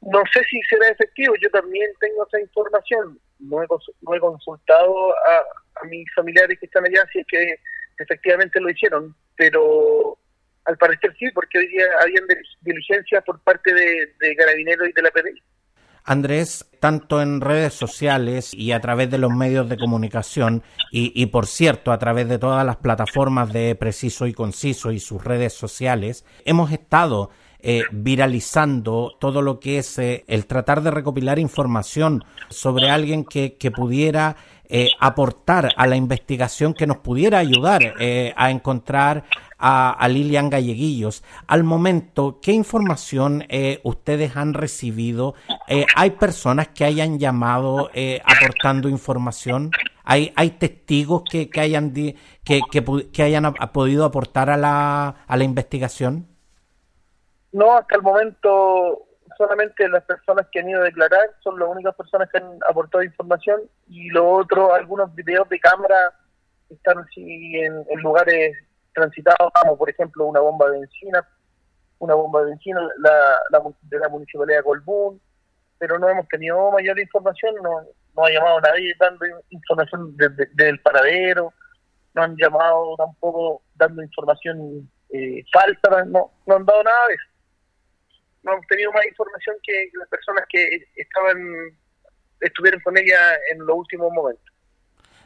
No 0.00 0.22
sé 0.32 0.42
si 0.44 0.60
será 0.68 0.88
efectivo, 0.88 1.34
yo 1.40 1.48
también 1.50 1.88
tengo 2.00 2.26
esa 2.26 2.40
información. 2.40 3.18
No 3.38 3.62
he, 3.62 3.66
no 4.02 4.14
he 4.14 4.20
consultado 4.20 5.12
a, 5.12 5.82
a 5.82 5.86
mis 5.88 6.06
familiares 6.14 6.58
que 6.58 6.66
están 6.66 6.84
allá 6.84 7.04
si 7.12 7.22
que 7.24 7.56
efectivamente 7.98 8.60
lo 8.60 8.70
hicieron, 8.70 9.14
pero 9.36 10.18
al 10.66 10.76
parecer 10.76 11.14
sí, 11.18 11.26
porque 11.34 11.58
hoy 11.58 11.68
día 11.68 11.84
habían 12.02 12.24
diligencias 12.60 13.24
por 13.24 13.40
parte 13.40 13.72
de, 13.72 14.12
de 14.20 14.36
Carabineros 14.36 14.88
y 14.88 14.92
de 14.92 15.02
la 15.02 15.10
PDI. 15.10 15.42
Andrés, 16.06 16.70
tanto 16.78 17.20
en 17.20 17.40
redes 17.40 17.74
sociales 17.74 18.54
y 18.54 18.70
a 18.70 18.80
través 18.80 19.10
de 19.10 19.18
los 19.18 19.32
medios 19.32 19.68
de 19.68 19.76
comunicación, 19.76 20.62
y, 20.92 21.26
por 21.26 21.46
cierto, 21.46 21.90
a 21.90 21.98
través 21.98 22.28
de 22.28 22.38
todas 22.38 22.64
las 22.64 22.76
plataformas 22.76 23.52
de 23.52 23.74
Preciso 23.74 24.28
y 24.28 24.32
Conciso 24.32 24.92
y 24.92 25.00
sus 25.00 25.22
redes 25.22 25.52
sociales, 25.52 26.24
hemos 26.44 26.70
estado 26.70 27.30
eh, 27.58 27.82
viralizando 27.90 29.16
todo 29.18 29.42
lo 29.42 29.58
que 29.58 29.78
es 29.78 29.98
eh, 29.98 30.24
el 30.28 30.46
tratar 30.46 30.82
de 30.82 30.92
recopilar 30.92 31.40
información 31.40 32.22
sobre 32.48 32.88
alguien 32.88 33.24
que, 33.24 33.56
que 33.56 33.72
pudiera 33.72 34.36
eh, 34.68 34.90
aportar 35.00 35.70
a 35.76 35.86
la 35.86 35.96
investigación, 35.96 36.74
que 36.74 36.86
nos 36.86 36.98
pudiera 36.98 37.38
ayudar 37.38 37.94
a 38.36 38.50
encontrar 38.50 39.24
a, 39.58 40.08
Lilian 40.08 40.50
Galleguillos. 40.50 41.22
Al 41.46 41.64
momento, 41.64 42.38
¿qué 42.40 42.52
información 42.52 43.44
eh, 43.48 43.80
ustedes 43.84 44.36
han 44.36 44.54
recibido? 44.54 45.34
Eh, 45.68 45.86
¿Hay 45.96 46.10
personas 46.10 46.68
que 46.68 46.84
hayan 46.84 47.18
llamado 47.18 47.90
eh, 47.94 48.20
aportando 48.24 48.88
información? 48.88 49.70
¿Hay, 50.04 50.32
hay 50.36 50.50
testigos 50.50 51.22
que, 51.28 51.50
hayan, 51.58 51.92
que, 51.92 52.14
que, 52.44 53.22
hayan 53.22 53.54
podido 53.72 54.04
aportar 54.04 54.50
a 54.50 54.56
la, 54.56 55.16
a 55.26 55.36
la 55.36 55.44
investigación? 55.44 56.28
No, 57.52 57.76
hasta 57.76 57.96
el 57.96 58.02
momento 58.02 59.05
solamente 59.36 59.88
las 59.88 60.04
personas 60.04 60.46
que 60.50 60.60
han 60.60 60.68
ido 60.68 60.80
a 60.80 60.84
declarar 60.84 61.30
son 61.42 61.58
las 61.58 61.68
únicas 61.68 61.94
personas 61.94 62.28
que 62.30 62.38
han 62.38 62.58
aportado 62.68 63.02
información 63.04 63.60
y 63.88 64.08
lo 64.10 64.30
otro, 64.30 64.74
algunos 64.74 65.14
videos 65.14 65.48
de 65.48 65.60
cámara 65.60 66.12
están 66.68 66.98
así 66.98 67.54
en 67.56 68.00
lugares 68.02 68.56
transitados 68.96 69.52
como 69.62 69.76
por 69.76 69.90
ejemplo 69.90 70.24
una 70.24 70.40
bomba 70.40 70.70
de 70.70 70.80
benzina, 70.80 71.26
una 71.98 72.14
bomba 72.14 72.40
de 72.40 72.50
benzina 72.50 72.80
la, 72.98 73.62
de 73.82 73.98
la 73.98 74.08
municipalidad 74.08 74.58
de 74.58 74.64
Colbún, 74.64 75.20
pero 75.78 75.98
no 75.98 76.08
hemos 76.08 76.26
tenido 76.28 76.70
mayor 76.72 76.98
información, 76.98 77.54
no, 77.62 77.82
no 78.16 78.24
ha 78.24 78.30
llamado 78.30 78.60
nadie 78.62 78.94
dando 78.98 79.26
información 79.50 80.16
del 80.16 80.80
paradero, 80.80 81.52
no 82.14 82.22
han 82.22 82.36
llamado 82.36 82.96
tampoco 82.96 83.62
dando 83.74 84.02
información 84.02 84.90
eh, 85.10 85.44
falsa, 85.52 86.04
no, 86.06 86.32
no 86.46 86.56
han 86.56 86.64
dado 86.64 86.82
nada 86.82 87.08
de 87.08 87.14
eso. 87.14 87.35
No 88.46 88.52
hemos 88.52 88.66
tenido 88.68 88.92
más 88.92 89.04
información 89.04 89.56
que 89.62 89.90
las 89.98 90.08
personas 90.08 90.44
que 90.48 90.88
estaban 90.94 91.76
estuvieron 92.40 92.80
con 92.80 92.96
ella 92.96 93.34
en 93.52 93.58
los 93.66 93.76
últimos 93.76 94.12
momentos. 94.12 94.44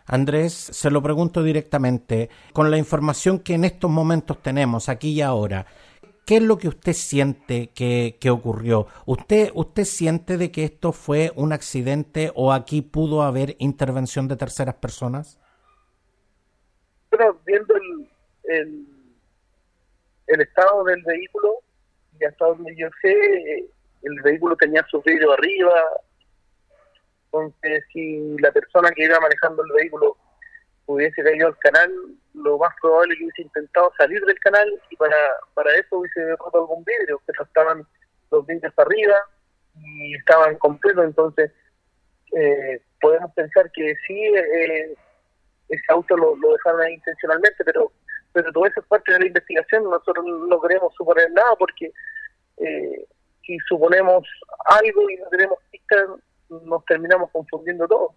Andrés, 0.06 0.54
se 0.54 0.90
lo 0.90 1.02
pregunto 1.02 1.42
directamente, 1.42 2.30
con 2.52 2.70
la 2.70 2.78
información 2.78 3.38
que 3.40 3.54
en 3.54 3.64
estos 3.64 3.90
momentos 3.90 4.42
tenemos, 4.42 4.88
aquí 4.88 5.12
y 5.12 5.20
ahora, 5.20 5.66
¿qué 6.26 6.38
es 6.38 6.42
lo 6.42 6.58
que 6.58 6.68
usted 6.68 6.94
siente 6.94 7.68
que, 7.68 8.30
ocurrió? 8.30 8.86
¿Usted, 9.06 9.50
¿Usted 9.54 9.84
siente 9.84 10.36
de 10.36 10.50
que 10.50 10.64
esto 10.64 10.92
fue 10.92 11.30
un 11.36 11.52
accidente 11.52 12.32
o 12.34 12.52
aquí 12.52 12.82
pudo 12.82 13.22
haber 13.22 13.54
intervención 13.58 14.28
de 14.28 14.36
terceras 14.36 14.76
personas? 14.76 15.38
Bueno, 17.10 17.38
viendo 17.44 17.74
el, 18.44 18.86
el, 20.26 20.40
estado 20.40 20.84
del 20.84 21.02
vehículo, 21.02 21.60
y 22.20 22.24
hasta 22.24 22.46
donde 22.46 22.74
yo 22.76 22.88
sé, 23.00 23.64
el 24.02 24.20
vehículo 24.22 24.56
tenía 24.56 24.84
su 24.90 25.00
vidrio 25.02 25.32
arriba, 25.32 25.72
entonces, 27.32 27.84
si 27.92 28.36
la 28.38 28.50
persona 28.50 28.90
que 28.90 29.04
iba 29.04 29.20
manejando 29.20 29.62
el 29.64 29.72
vehículo 29.72 30.16
hubiese 30.86 31.22
caído 31.22 31.46
al 31.46 31.58
canal, 31.58 31.92
lo 32.34 32.58
más 32.58 32.74
probable 32.80 33.14
es 33.14 33.18
que 33.18 33.24
hubiese 33.24 33.42
intentado 33.42 33.92
salir 33.96 34.20
del 34.24 34.38
canal 34.40 34.68
y 34.90 34.96
para, 34.96 35.16
para 35.54 35.72
eso 35.74 35.98
hubiese 35.98 36.34
roto 36.36 36.58
algún 36.58 36.84
vidrio, 36.84 37.20
pero 37.26 37.44
estaban 37.44 37.86
los 38.32 38.46
vidrios 38.46 38.72
arriba 38.76 39.16
y 39.76 40.16
estaban 40.16 40.56
completos, 40.56 41.04
entonces 41.04 41.52
eh, 42.36 42.82
podemos 43.00 43.32
pensar 43.34 43.70
que 43.72 43.94
sí, 44.06 44.20
eh, 44.20 44.94
ese 45.68 45.84
auto 45.90 46.16
lo, 46.16 46.34
dejaron 46.34 46.80
ahí 46.80 46.94
intencionalmente, 46.94 47.64
pero 47.64 47.92
pero 48.32 48.52
todo 48.52 48.66
eso 48.66 48.80
es 48.80 48.86
parte 48.86 49.12
de 49.12 49.20
la 49.20 49.26
investigación, 49.26 49.84
nosotros 49.84 50.24
no 50.24 50.60
queremos 50.60 50.94
suponer 50.94 51.30
nada 51.32 51.54
porque 51.58 51.92
eh, 52.58 53.06
si 53.44 53.56
suponemos 53.68 54.26
algo 54.66 55.10
y 55.10 55.16
no 55.16 55.28
tenemos 55.28 55.58
pistas, 55.70 56.06
nos 56.48 56.84
terminamos 56.84 57.30
confundiendo 57.30 57.86
todo. 57.88 58.14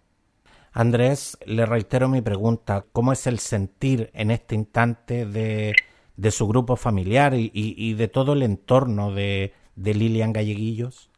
Andrés, 0.72 1.38
le 1.46 1.66
reitero 1.66 2.08
mi 2.08 2.20
pregunta, 2.20 2.84
¿cómo 2.92 3.12
es 3.12 3.26
el 3.28 3.38
sentir 3.38 4.10
en 4.12 4.32
este 4.32 4.56
instante 4.56 5.24
de, 5.24 5.72
de 6.16 6.30
su 6.32 6.48
grupo 6.48 6.74
familiar 6.74 7.34
y, 7.34 7.50
y, 7.52 7.94
de 7.94 8.08
todo 8.08 8.32
el 8.32 8.42
entorno 8.42 9.12
de, 9.12 9.52
de 9.76 9.94
Lilian 9.94 10.32
Galleguillos? 10.32 11.10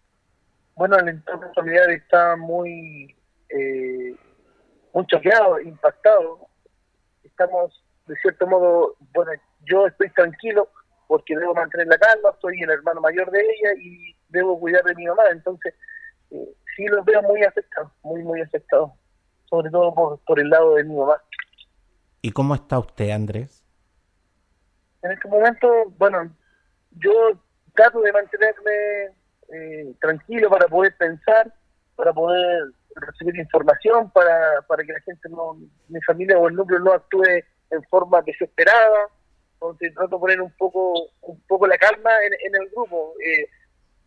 Bueno, 0.74 0.98
el 0.98 1.08
entorno 1.08 1.50
familiar 1.54 1.90
está 1.90 2.36
muy, 2.36 3.16
eh, 3.48 4.14
muy 4.92 5.06
choqueado, 5.06 5.58
impactado. 5.60 6.48
Estamos, 7.24 7.82
de 8.06 8.16
cierto 8.16 8.46
modo, 8.46 8.96
bueno, 9.12 9.32
yo 9.64 9.86
estoy 9.86 10.10
tranquilo 10.10 10.68
porque 11.06 11.36
debo 11.36 11.54
mantener 11.54 11.86
la 11.86 11.98
calma, 11.98 12.30
soy 12.40 12.60
el 12.62 12.70
hermano 12.70 13.00
mayor 13.00 13.30
de 13.30 13.40
ella 13.40 13.80
y 13.80 14.16
debo 14.28 14.58
cuidar 14.58 14.82
de 14.84 14.94
mi 14.94 15.06
mamá, 15.06 15.22
entonces 15.30 15.74
eh, 16.30 16.54
sí 16.74 16.86
los 16.86 17.04
veo 17.04 17.22
muy 17.22 17.42
afectados, 17.42 17.90
muy, 18.02 18.22
muy 18.22 18.40
afectados, 18.40 18.90
sobre 19.48 19.70
todo 19.70 19.94
por, 19.94 20.18
por 20.20 20.40
el 20.40 20.48
lado 20.48 20.74
de 20.74 20.84
mi 20.84 20.96
mamá. 20.96 21.20
¿Y 22.22 22.32
cómo 22.32 22.54
está 22.54 22.78
usted, 22.78 23.10
Andrés? 23.10 23.64
En 25.02 25.12
este 25.12 25.28
momento, 25.28 25.68
bueno, 25.98 26.34
yo 26.90 27.12
trato 27.74 28.00
de 28.00 28.12
mantenerme 28.12 29.14
eh, 29.52 29.94
tranquilo 30.00 30.50
para 30.50 30.66
poder 30.66 30.96
pensar, 30.96 31.52
para 31.94 32.12
poder 32.12 32.72
recibir 32.96 33.36
información, 33.36 34.10
para, 34.10 34.62
para 34.66 34.82
que 34.82 34.92
la 34.92 35.00
gente, 35.00 35.28
no 35.28 35.56
mi 35.88 36.00
familia 36.02 36.38
o 36.38 36.48
el 36.48 36.56
núcleo 36.56 36.80
no 36.80 36.92
actúe 36.92 37.22
en 37.70 37.82
forma 37.84 38.22
desesperada. 38.22 39.08
Entonces 39.54 39.94
trato 39.94 40.16
de 40.16 40.20
poner 40.20 40.40
un 40.40 40.52
poco 40.56 41.10
un 41.22 41.40
poco 41.48 41.66
la 41.66 41.78
calma 41.78 42.10
en, 42.24 42.54
en 42.54 42.62
el 42.62 42.68
grupo. 42.70 43.14
Eh, 43.24 43.48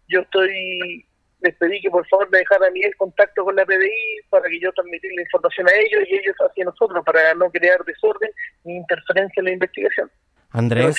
yo 0.07 0.21
estoy 0.21 1.05
les 1.41 1.55
pedí 1.55 1.79
que 1.81 1.89
por 1.89 2.05
favor 2.07 2.29
me 2.31 2.39
dejaran 2.39 2.69
a 2.69 2.71
mí 2.71 2.81
el 2.83 2.95
contacto 2.97 3.43
con 3.45 3.55
la 3.55 3.65
PDI 3.65 4.27
para 4.29 4.49
que 4.49 4.59
yo 4.59 4.71
transmitir 4.73 5.11
la 5.15 5.21
información 5.21 5.67
a 5.69 5.71
ellos 5.73 6.07
y 6.09 6.15
ellos 6.15 6.35
hacia 6.37 6.65
nosotros 6.65 7.03
para 7.05 7.33
no 7.33 7.49
crear 7.49 7.83
desorden 7.85 8.29
ni 8.65 8.75
interferencia 8.75 9.39
en 9.39 9.45
la 9.45 9.51
investigación. 9.51 10.11
Andrés, 10.51 10.97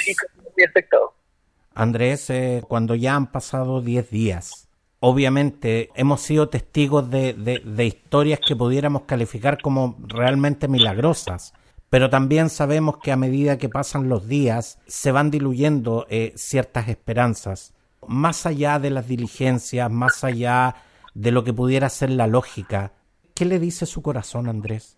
Andrés, 1.75 2.31
eh, 2.31 2.63
cuando 2.67 2.95
ya 2.95 3.17
han 3.17 3.31
pasado 3.31 3.83
10 3.83 4.11
días, 4.11 4.69
obviamente 5.01 5.91
hemos 5.95 6.23
sido 6.23 6.49
testigos 6.49 7.11
de, 7.11 7.33
de, 7.35 7.85
historias 7.85 8.41
que 8.41 8.55
pudiéramos 8.55 9.03
calificar 9.03 9.61
como 9.61 9.97
realmente 10.07 10.69
milagrosas 10.69 11.53
pero 11.91 12.09
también 12.09 12.49
sabemos 12.49 12.99
que 13.03 13.11
a 13.11 13.17
medida 13.17 13.59
que 13.59 13.69
pasan 13.69 14.09
los 14.09 14.29
días 14.29 14.81
se 14.87 15.11
van 15.11 15.31
diluyendo 15.31 16.07
eh, 16.09 16.33
ciertas 16.37 16.89
esperanzas. 16.89 17.75
Más 18.07 18.47
allá 18.47 18.79
de 18.79 18.91
las 18.91 19.09
diligencias, 19.09 19.91
más 19.91 20.23
allá 20.23 20.77
de 21.15 21.33
lo 21.33 21.43
que 21.43 21.53
pudiera 21.53 21.89
ser 21.89 22.11
la 22.11 22.29
lógica, 22.29 22.93
¿qué 23.35 23.45
le 23.45 23.59
dice 23.59 23.87
su 23.87 24.03
corazón, 24.03 24.49
Andrés? 24.49 24.97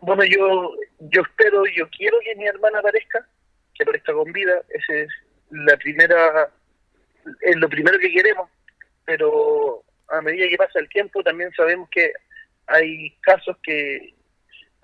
Bueno, 0.00 0.24
yo, 0.24 0.72
yo 0.98 1.22
espero 1.22 1.62
yo 1.76 1.88
quiero 1.90 2.16
que 2.24 2.34
mi 2.36 2.46
hermana 2.46 2.78
aparezca, 2.78 3.26
que 3.74 3.82
aparezca 3.82 4.12
con 4.14 4.32
vida, 4.32 4.62
ese 4.70 5.02
es 5.02 5.08
la 5.50 5.76
primera, 5.76 6.50
es 7.42 7.56
lo 7.56 7.68
primero 7.68 7.98
que 7.98 8.10
queremos, 8.10 8.48
pero 9.04 9.82
a 10.08 10.20
medida 10.22 10.48
que 10.48 10.56
pasa 10.56 10.78
el 10.78 10.88
tiempo 10.88 11.22
también 11.22 11.52
sabemos 11.52 11.88
que 11.90 12.10
hay 12.66 13.10
casos 13.20 13.56
que 13.62 14.14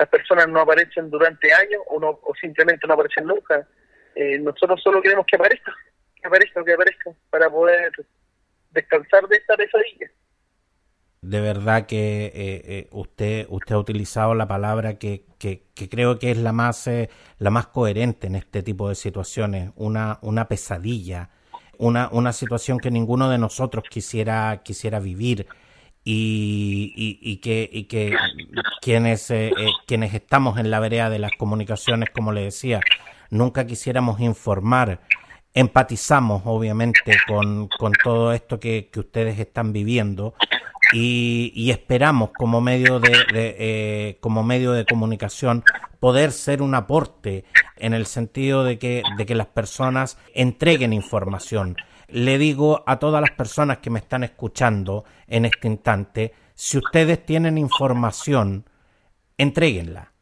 las 0.00 0.08
personas 0.08 0.48
no 0.48 0.60
aparecen 0.60 1.10
durante 1.10 1.52
años 1.52 1.82
o, 1.88 2.00
no, 2.00 2.18
o 2.22 2.34
simplemente 2.40 2.86
no 2.86 2.94
aparecen 2.94 3.26
nunca. 3.26 3.68
Eh, 4.16 4.38
nosotros 4.38 4.82
solo 4.82 5.00
queremos 5.00 5.26
que 5.26 5.36
aparezca 5.36 5.72
que 6.20 6.28
aparezca, 6.28 6.64
que 6.64 6.72
aparezca, 6.72 7.10
para 7.30 7.50
poder 7.50 7.92
descansar 8.70 9.26
de 9.28 9.36
esta 9.36 9.56
pesadilla. 9.56 10.10
De 11.22 11.40
verdad 11.40 11.86
que 11.86 12.26
eh, 12.26 12.32
eh, 12.34 12.88
usted 12.92 13.46
usted 13.50 13.74
ha 13.74 13.78
utilizado 13.78 14.34
la 14.34 14.48
palabra 14.48 14.98
que, 14.98 15.26
que, 15.38 15.62
creo 15.90 16.18
que 16.18 16.30
es 16.30 16.38
la 16.38 16.52
más 16.52 16.86
eh, 16.86 17.10
la 17.38 17.50
más 17.50 17.66
coherente 17.66 18.26
en 18.26 18.36
este 18.36 18.62
tipo 18.62 18.88
de 18.88 18.94
situaciones, 18.94 19.70
una 19.76 20.18
una 20.22 20.48
pesadilla. 20.48 21.28
una, 21.76 22.08
una 22.12 22.32
situación 22.32 22.78
que 22.78 22.90
ninguno 22.90 23.28
de 23.28 23.38
nosotros 23.38 23.84
quisiera, 23.88 24.62
quisiera 24.62 24.98
vivir 24.98 25.46
y, 26.04 26.92
y, 26.96 27.36
que, 27.36 27.68
y 27.70 27.84
que 27.84 28.16
quienes, 28.80 29.30
eh, 29.30 29.48
eh, 29.48 29.70
quienes 29.86 30.14
estamos 30.14 30.58
en 30.58 30.70
la 30.70 30.80
vereda 30.80 31.10
de 31.10 31.18
las 31.18 31.32
comunicaciones, 31.38 32.10
como 32.10 32.32
le 32.32 32.44
decía, 32.44 32.80
nunca 33.30 33.66
quisiéramos 33.66 34.20
informar. 34.20 35.00
Empatizamos, 35.52 36.42
obviamente, 36.44 37.16
con, 37.26 37.68
con 37.68 37.92
todo 37.92 38.32
esto 38.32 38.60
que, 38.60 38.88
que 38.92 39.00
ustedes 39.00 39.38
están 39.38 39.72
viviendo 39.72 40.34
y, 40.92 41.70
esperamos 41.70 42.30
como 42.36 42.60
medio 42.60 43.00
de, 43.00 43.12
eh, 43.32 44.18
como 44.20 44.42
medio 44.42 44.72
de 44.72 44.84
comunicación 44.84 45.64
poder 46.00 46.32
ser 46.32 46.62
un 46.62 46.74
aporte 46.74 47.44
en 47.76 47.94
el 47.94 48.06
sentido 48.06 48.64
de 48.64 48.78
que, 48.78 49.02
de 49.16 49.26
que 49.26 49.34
las 49.34 49.46
personas 49.46 50.18
entreguen 50.34 50.92
información. 50.92 51.76
Le 52.12 52.38
digo 52.38 52.82
a 52.86 52.98
todas 52.98 53.20
las 53.20 53.32
personas 53.32 53.78
que 53.78 53.90
me 53.90 53.98
están 53.98 54.24
escuchando 54.24 55.04
en 55.26 55.44
este 55.44 55.68
instante, 55.68 56.32
si 56.54 56.78
ustedes 56.78 57.24
tienen 57.24 57.58
información, 57.58 58.66
entréguenla. 59.38 60.12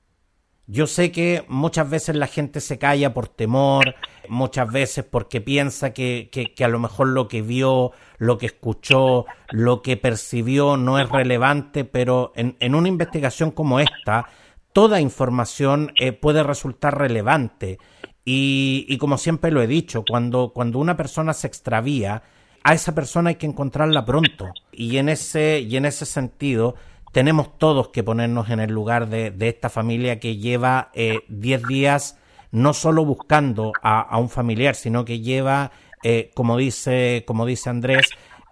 Yo 0.71 0.87
sé 0.87 1.11
que 1.11 1.45
muchas 1.49 1.89
veces 1.89 2.15
la 2.15 2.27
gente 2.27 2.61
se 2.61 2.79
calla 2.79 3.15
por 3.15 3.29
temor, 3.29 3.95
muchas 4.29 4.71
veces 4.71 5.03
porque 5.03 5.41
piensa 5.41 5.95
que, 5.95 6.29
que, 6.31 6.65
a 6.65 6.69
lo 6.69 6.79
mejor 6.79 7.09
lo 7.09 7.27
que 7.27 7.41
vio, 7.41 7.93
lo 8.19 8.37
que 8.37 8.47
escuchó, 8.47 9.25
lo 9.51 9.81
que 9.81 9.97
percibió 9.97 10.77
no 10.77 10.99
es 10.99 11.09
relevante, 11.09 11.85
pero 11.87 12.33
en, 12.37 12.57
en 12.61 12.75
una 12.75 12.89
investigación 12.89 13.51
como 13.51 13.81
esta, 13.81 14.27
toda 14.75 15.01
información 15.01 15.93
eh, 15.99 16.13
puede 16.13 16.43
resultar 16.43 16.99
relevante. 16.99 17.79
Y, 18.31 18.85
y, 18.89 18.99
como 18.99 19.17
siempre 19.17 19.51
lo 19.51 19.63
he 19.63 19.67
dicho, 19.67 20.05
cuando, 20.07 20.53
cuando 20.53 20.79
una 20.81 20.99
persona 20.99 21.33
se 21.33 21.47
extravía, 21.47 22.23
a 22.63 22.75
esa 22.75 22.95
persona 22.95 23.31
hay 23.31 23.37
que 23.37 23.47
encontrarla 23.47 24.05
pronto. 24.05 24.53
Y 24.71 24.99
en 24.99 25.09
ese, 25.09 25.61
y 25.61 25.79
en 25.79 25.87
ese 25.87 26.05
sentido, 26.05 26.75
tenemos 27.13 27.57
todos 27.57 27.89
que 27.89 28.03
ponernos 28.03 28.51
en 28.51 28.61
el 28.61 28.71
lugar 28.71 29.09
de, 29.09 29.31
de 29.31 29.49
esta 29.49 29.71
familia 29.71 30.21
que 30.21 30.37
lleva 30.37 30.91
10 30.95 31.23
eh, 31.31 31.65
días 31.67 32.19
no 32.51 32.75
solo 32.75 33.05
buscando 33.07 33.73
a, 33.83 34.19
un 34.19 34.29
familiar, 34.29 34.75
sino 34.75 35.07
que 35.07 35.21
lleva, 35.21 35.71
eh, 36.03 36.31
como, 36.35 36.59
dice, 36.59 37.25
como 37.27 37.47
dice 37.47 37.71
Andrés, 37.71 38.11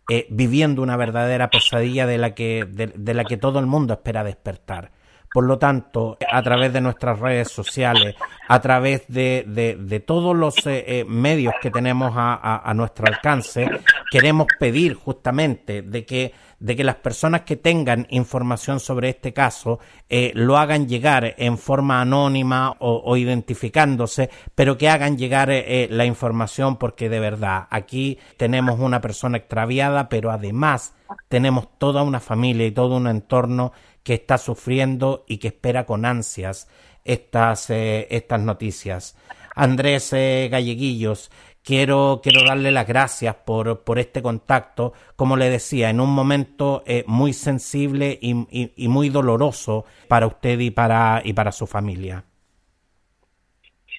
eh, 0.09 0.27
viviendo 0.31 0.83
una 0.83 0.97
verdadera 0.97 1.51
pesadilla 1.51 2.07
de 2.07 2.19
la, 2.19 2.35
que, 2.35 2.65
de, 2.65 3.15
la 3.15 3.25
que 3.25 3.37
todo 3.37 3.59
el 3.59 3.67
mundo 3.67 3.93
espera 3.93 4.25
despertar. 4.25 4.91
Por 5.33 5.45
lo 5.45 5.59
tanto, 5.59 6.17
a 6.31 6.43
través 6.43 6.73
de 6.73 6.81
nuestras 6.81 7.19
redes 7.19 7.49
sociales, 7.51 8.15
a 8.49 8.61
través 8.61 9.05
de, 9.09 9.45
de, 9.47 10.01
todos 10.01 10.35
los 10.35 10.55
eh, 10.67 11.05
medios 11.07 11.55
que 11.61 11.71
tenemos 11.71 12.13
a, 12.17 12.63
a, 12.65 12.75
nuestro 12.75 13.07
alcance, 13.07 13.69
queremos 14.11 14.47
pedir 14.59 14.95
justamente 14.95 15.83
de 15.83 16.05
que 16.07 16.33
de 16.59 16.75
que 16.75 16.85
las 16.85 16.97
personas 16.97 17.43
que 17.43 17.57
tengan 17.57 18.07
información 18.11 18.81
sobre 18.81 19.11
este 19.11 19.33
caso 19.33 19.79
eh, 20.09 20.33
lo 20.35 20.57
hagan 20.57 20.89
llegar 20.89 21.35
en 21.39 21.59
forma 21.59 22.01
anónima 22.01 22.75
o, 22.79 23.17
identificándose, 23.17 24.31
pero 24.55 24.79
que 24.79 24.89
hagan 24.89 25.19
llegar 25.19 25.51
eh, 25.51 25.85
eh, 25.85 25.89
la 25.91 26.07
información 26.07 26.77
porque 26.77 27.09
de 27.09 27.21
verdad 27.21 27.67
aquí 27.71 28.19
tenemos 28.37 28.81
una 28.81 29.01
persona 29.01 29.37
extraviada, 29.37 30.09
pero 30.09 30.31
además 30.31 30.95
tenemos 31.29 31.79
toda 31.79 32.03
una 32.03 32.21
familia 32.21 32.67
y 32.67 32.73
todo 32.73 32.97
un 32.97 33.07
entorno 33.07 33.73
que 34.03 34.15
está 34.15 34.39
sufriendo 34.39 35.25
y 35.27 35.39
que 35.39 35.49
espera 35.49 35.87
con 35.87 36.05
ansias 36.05 36.69
estas, 37.05 37.71
estas 37.71 38.41
noticias. 38.41 39.17
Andrés 39.55 40.13
Galleguillos, 40.13 41.31
quiero, 41.67 42.21
quiero 42.23 42.47
darle 42.47 42.71
las 42.71 42.87
gracias 42.87 43.35
por, 43.35 43.83
por 43.83 43.99
este 43.99 44.23
contacto, 44.23 44.93
como 45.17 45.37
le 45.37 45.51
decía, 45.51 45.91
en 45.91 46.01
un 46.01 46.11
momento 46.11 46.83
eh, 46.87 47.05
muy 47.07 47.33
sensible 47.33 48.19
y, 48.23 48.89
muy 48.89 49.09
doloroso 49.11 49.85
para 50.09 50.27
usted 50.27 50.61
y 50.61 50.71
para, 50.71 51.21
y 51.25 51.33
para 51.33 51.53
su 51.53 51.67
familia. 51.67 52.25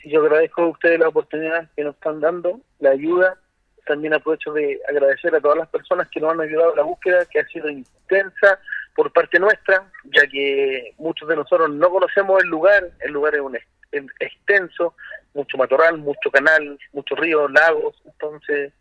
Yo 0.05 0.21
agradezco 0.21 0.61
a 0.61 0.67
ustedes 0.69 0.99
la 0.99 1.09
oportunidad 1.09 1.69
que 1.75 1.83
nos 1.83 1.95
están 1.95 2.21
dando, 2.21 2.61
la 2.79 2.91
ayuda. 2.91 3.37
También 3.87 4.13
aprovecho 4.13 4.51
de 4.51 4.79
agradecer 4.87 5.33
a 5.33 5.39
todas 5.39 5.57
las 5.57 5.69
personas 5.69 6.07
que 6.09 6.19
nos 6.19 6.33
han 6.33 6.41
ayudado 6.41 6.71
en 6.71 6.77
la 6.77 6.83
búsqueda, 6.83 7.25
que 7.25 7.39
ha 7.39 7.47
sido 7.47 7.69
intensa 7.69 8.59
por 8.95 9.11
parte 9.13 9.39
nuestra, 9.39 9.89
ya 10.05 10.27
que 10.27 10.93
muchos 10.97 11.27
de 11.29 11.35
nosotros 11.35 11.69
no 11.69 11.89
conocemos 11.89 12.43
el 12.43 12.49
lugar, 12.49 12.89
el 12.99 13.11
lugar 13.11 13.35
es 13.35 13.41
un 13.41 13.57
extenso, 14.19 14.95
mucho 15.33 15.57
matorral, 15.57 15.99
mucho 15.99 16.29
canal, 16.31 16.77
muchos 16.93 17.17
ríos, 17.17 17.49
lagos. 17.51 17.95
Entonces, 18.05 18.73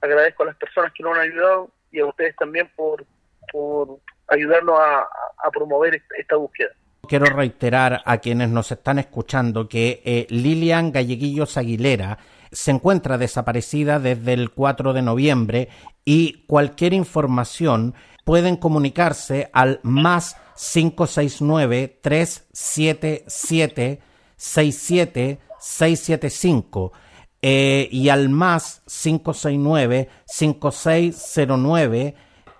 agradezco 0.00 0.44
a 0.44 0.46
las 0.46 0.56
personas 0.56 0.92
que 0.92 1.02
nos 1.02 1.16
han 1.16 1.22
ayudado 1.22 1.70
y 1.90 2.00
a 2.00 2.06
ustedes 2.06 2.36
también 2.36 2.70
por, 2.76 3.04
por 3.52 3.98
ayudarnos 4.28 4.78
a, 4.78 5.08
promover 5.52 6.02
esta 6.18 6.36
búsqueda. 6.36 6.70
Quiero 7.06 7.26
reiterar 7.26 8.00
a 8.04 8.18
quienes 8.18 8.48
nos 8.48 8.72
están 8.72 8.98
escuchando 8.98 9.68
que 9.68 10.00
eh, 10.04 10.26
Lilian 10.30 10.90
Galleguillos 10.90 11.58
Aguilera 11.58 12.18
se 12.54 12.70
encuentra 12.70 13.18
desaparecida 13.18 13.98
desde 13.98 14.32
el 14.32 14.50
4 14.50 14.92
de 14.92 15.02
noviembre 15.02 15.68
y 16.04 16.44
cualquier 16.46 16.94
información 16.94 17.94
pueden 18.24 18.56
comunicarse 18.56 19.50
al 19.52 19.80
más 19.82 20.36
569 20.56 21.98
377 22.00 24.00
67 24.36 25.40
675 25.58 26.92
eh, 27.42 27.88
y 27.90 28.08
al 28.08 28.30
más 28.30 28.82
569 28.86 30.08
5609 30.26 32.14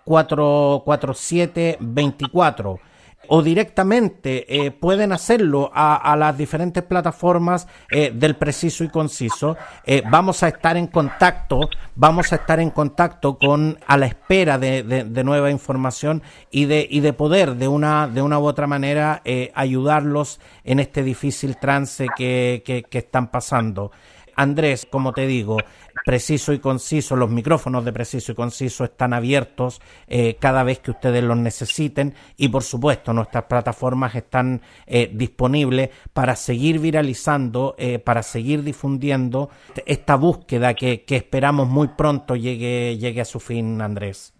44724 0.04 2.80
o 3.28 3.42
directamente 3.42 4.66
eh, 4.66 4.70
pueden 4.70 5.12
hacerlo 5.12 5.70
a, 5.74 6.16
las 6.16 6.37
diferentes 6.37 6.82
plataformas 6.82 7.66
eh, 7.90 8.12
del 8.14 8.37
preciso 8.37 8.84
y 8.84 8.88
conciso. 8.88 9.56
Eh, 9.84 10.02
vamos 10.10 10.42
a 10.42 10.48
estar 10.48 10.76
en 10.76 10.87
contacto, 10.87 11.68
vamos 11.94 12.32
a 12.32 12.37
estar 12.37 12.60
en 12.60 12.70
contacto 12.70 13.38
con 13.38 13.78
a 13.87 13.96
la 13.96 14.06
espera 14.06 14.58
de, 14.58 14.82
de, 14.82 15.24
nueva 15.24 15.50
información 15.50 16.22
y 16.50 16.66
de, 16.66 16.87
y 16.88 17.00
de 17.00 17.12
poder 17.12 17.56
de 17.56 17.68
una, 17.68 18.08
de 18.08 18.22
una 18.22 18.38
u 18.38 18.44
otra 18.44 18.66
manera 18.66 19.22
ayudarlos 19.54 20.40
en 20.64 20.80
este 20.80 21.02
difícil 21.02 21.56
trance 21.56 22.06
que, 22.16 22.62
que 22.64 22.98
están 22.98 23.30
pasando. 23.30 23.90
Andrés, 24.37 24.87
como 24.90 25.12
te 25.12 25.26
digo, 25.26 25.58
preciso 26.04 26.52
y 26.52 26.58
conciso, 26.58 27.16
los 27.16 27.30
micrófonos 27.30 27.84
de 27.84 27.92
preciso 27.92 28.32
y 28.32 28.34
conciso 28.34 28.84
están 28.84 29.14
abiertos 29.14 29.80
eh, 30.06 30.36
cada 30.38 30.62
vez 30.62 30.80
que 30.80 30.90
ustedes 30.90 31.24
los 31.24 31.36
necesiten 31.36 32.14
y 32.36 32.48
por 32.48 32.62
supuesto 32.62 33.12
nuestras 33.12 33.44
plataformas 33.44 34.14
están 34.14 34.60
eh, 34.86 35.08
disponibles 35.10 35.90
para 36.12 36.36
seguir 36.36 36.78
viralizando, 36.78 37.74
eh, 37.78 37.98
para 37.98 38.22
seguir 38.22 38.62
difundiendo 38.62 39.50
esta 39.86 40.16
búsqueda 40.16 40.74
que, 40.74 41.04
esperamos 41.08 41.68
muy 41.68 41.88
pronto 41.88 42.36
llegue, 42.36 42.98
llegue 42.98 43.20
a 43.22 43.24
su 43.24 43.40
fin, 43.40 43.80
Andrés. 43.80 44.34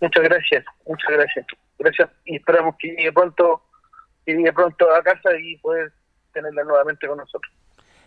Muchas 0.00 0.22
gracias, 0.22 0.64
muchas 0.86 1.10
gracias. 1.10 1.46
Gracias 1.78 2.10
y 2.24 2.36
esperamos 2.36 2.76
que 2.78 2.88
llegue 2.88 3.12
pronto, 3.12 3.62
que 4.24 4.34
llegue 4.34 4.52
pronto 4.52 4.94
a 4.94 5.02
casa 5.02 5.30
y 5.40 5.56
poder 5.56 5.92
tenerla 6.32 6.62
nuevamente 6.62 7.08
con 7.08 7.18
nosotros. 7.18 7.52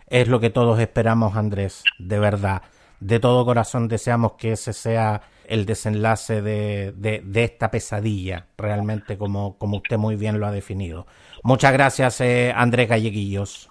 Es 0.08 0.28
lo 0.30 0.40
que 0.40 0.50
todos 0.50 0.80
esperamos, 0.80 1.36
Andrés, 1.36 1.84
de 2.00 2.20
verdad. 2.20 2.62
De 3.00 3.20
todo 3.20 3.46
corazón 3.46 3.88
deseamos 3.88 4.34
que 4.34 4.54
ese 4.54 4.74
sea 4.74 5.22
el 5.46 5.66
desenlace 5.66 6.42
de, 6.42 6.94
de, 6.94 7.44
esta 7.44 7.72
pesadilla, 7.72 8.48
realmente 8.58 9.18
como, 9.18 9.58
como 9.58 9.78
usted 9.78 9.98
muy 9.98 10.16
bien 10.16 10.40
lo 10.40 10.48
ha 10.48 10.52
definido. 10.52 11.08
Muchas 11.44 11.74
gracias, 11.74 12.22
eh, 12.22 12.52
Andrés 12.56 12.90
Galleguillos. 12.90 13.70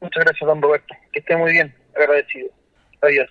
Muchas 0.00 0.24
gracias, 0.24 0.46
don 0.46 0.60
Roberto. 0.60 0.94
Que 1.12 1.20
esté 1.20 1.36
muy 1.36 1.52
bien. 1.52 1.74
Agradecido. 1.96 2.50
Adiós. 3.00 3.30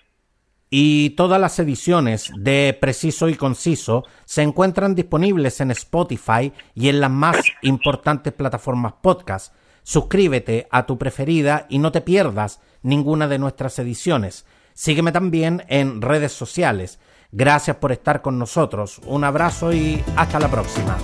Y 0.69 1.12
todas 1.12 1.39
las 1.39 1.60
ediciones 1.60 2.32
de 2.36 2.76
Preciso 2.80 3.30
y 3.30 3.36
Conciso 3.36 4.06
se 4.26 4.41
encuentran 4.41 4.95
disponibles 4.95 5.62
en 5.62 5.69
Spotify 5.71 6.52
y 6.73 6.89
en 6.89 6.99
las 6.99 7.12
más 7.12 7.38
importantes 7.62 8.34
plataformas 8.34 8.93
podcast 9.02 9.54
Suscríbete 9.84 10.67
a 10.72 10.86
tu 10.86 10.98
preferida 10.98 11.65
y 11.69 11.80
no 11.80 11.91
te 11.91 12.02
pierdas 12.02 12.60
ninguna 12.82 13.28
de 13.28 13.39
nuestras 13.39 13.78
ediciones. 13.80 14.46
Sígueme 14.74 15.12
también 15.12 15.63
en 15.67 16.02
redes 16.02 16.32
sociales. 16.32 17.00
Gracias 17.32 17.78
por 17.78 17.91
estar 17.91 18.22
con 18.22 18.38
nosotros. 18.39 19.02
Un 19.06 19.24
abrazo 19.24 19.74
y 19.74 20.04
hasta 20.15 20.39
la 20.39 20.50
próxima. 20.50 20.98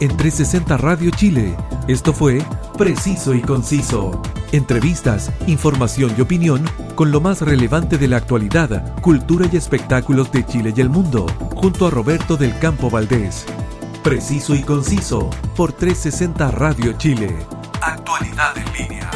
En 0.00 0.16
360 0.16 0.76
Radio 0.76 1.10
Chile, 1.10 1.56
esto 1.88 2.12
fue 2.12 2.40
Preciso 2.76 3.34
y 3.34 3.42
Conciso. 3.42 4.22
Entrevistas, 4.52 5.32
información 5.46 6.14
y 6.16 6.20
opinión 6.20 6.64
con 6.94 7.10
lo 7.10 7.20
más 7.20 7.42
relevante 7.42 7.98
de 7.98 8.08
la 8.08 8.16
actualidad, 8.18 9.00
cultura 9.00 9.48
y 9.52 9.56
espectáculos 9.56 10.30
de 10.30 10.46
Chile 10.46 10.72
y 10.74 10.80
el 10.80 10.88
mundo, 10.88 11.26
junto 11.54 11.86
a 11.86 11.90
Roberto 11.90 12.36
del 12.36 12.56
Campo 12.58 12.90
Valdés. 12.90 13.44
Preciso 14.04 14.54
y 14.54 14.62
Conciso 14.62 15.30
por 15.56 15.72
360 15.72 16.50
Radio 16.52 16.92
Chile. 16.92 17.57
Actualidad 17.80 18.56
en 18.58 18.72
línea. 18.72 19.10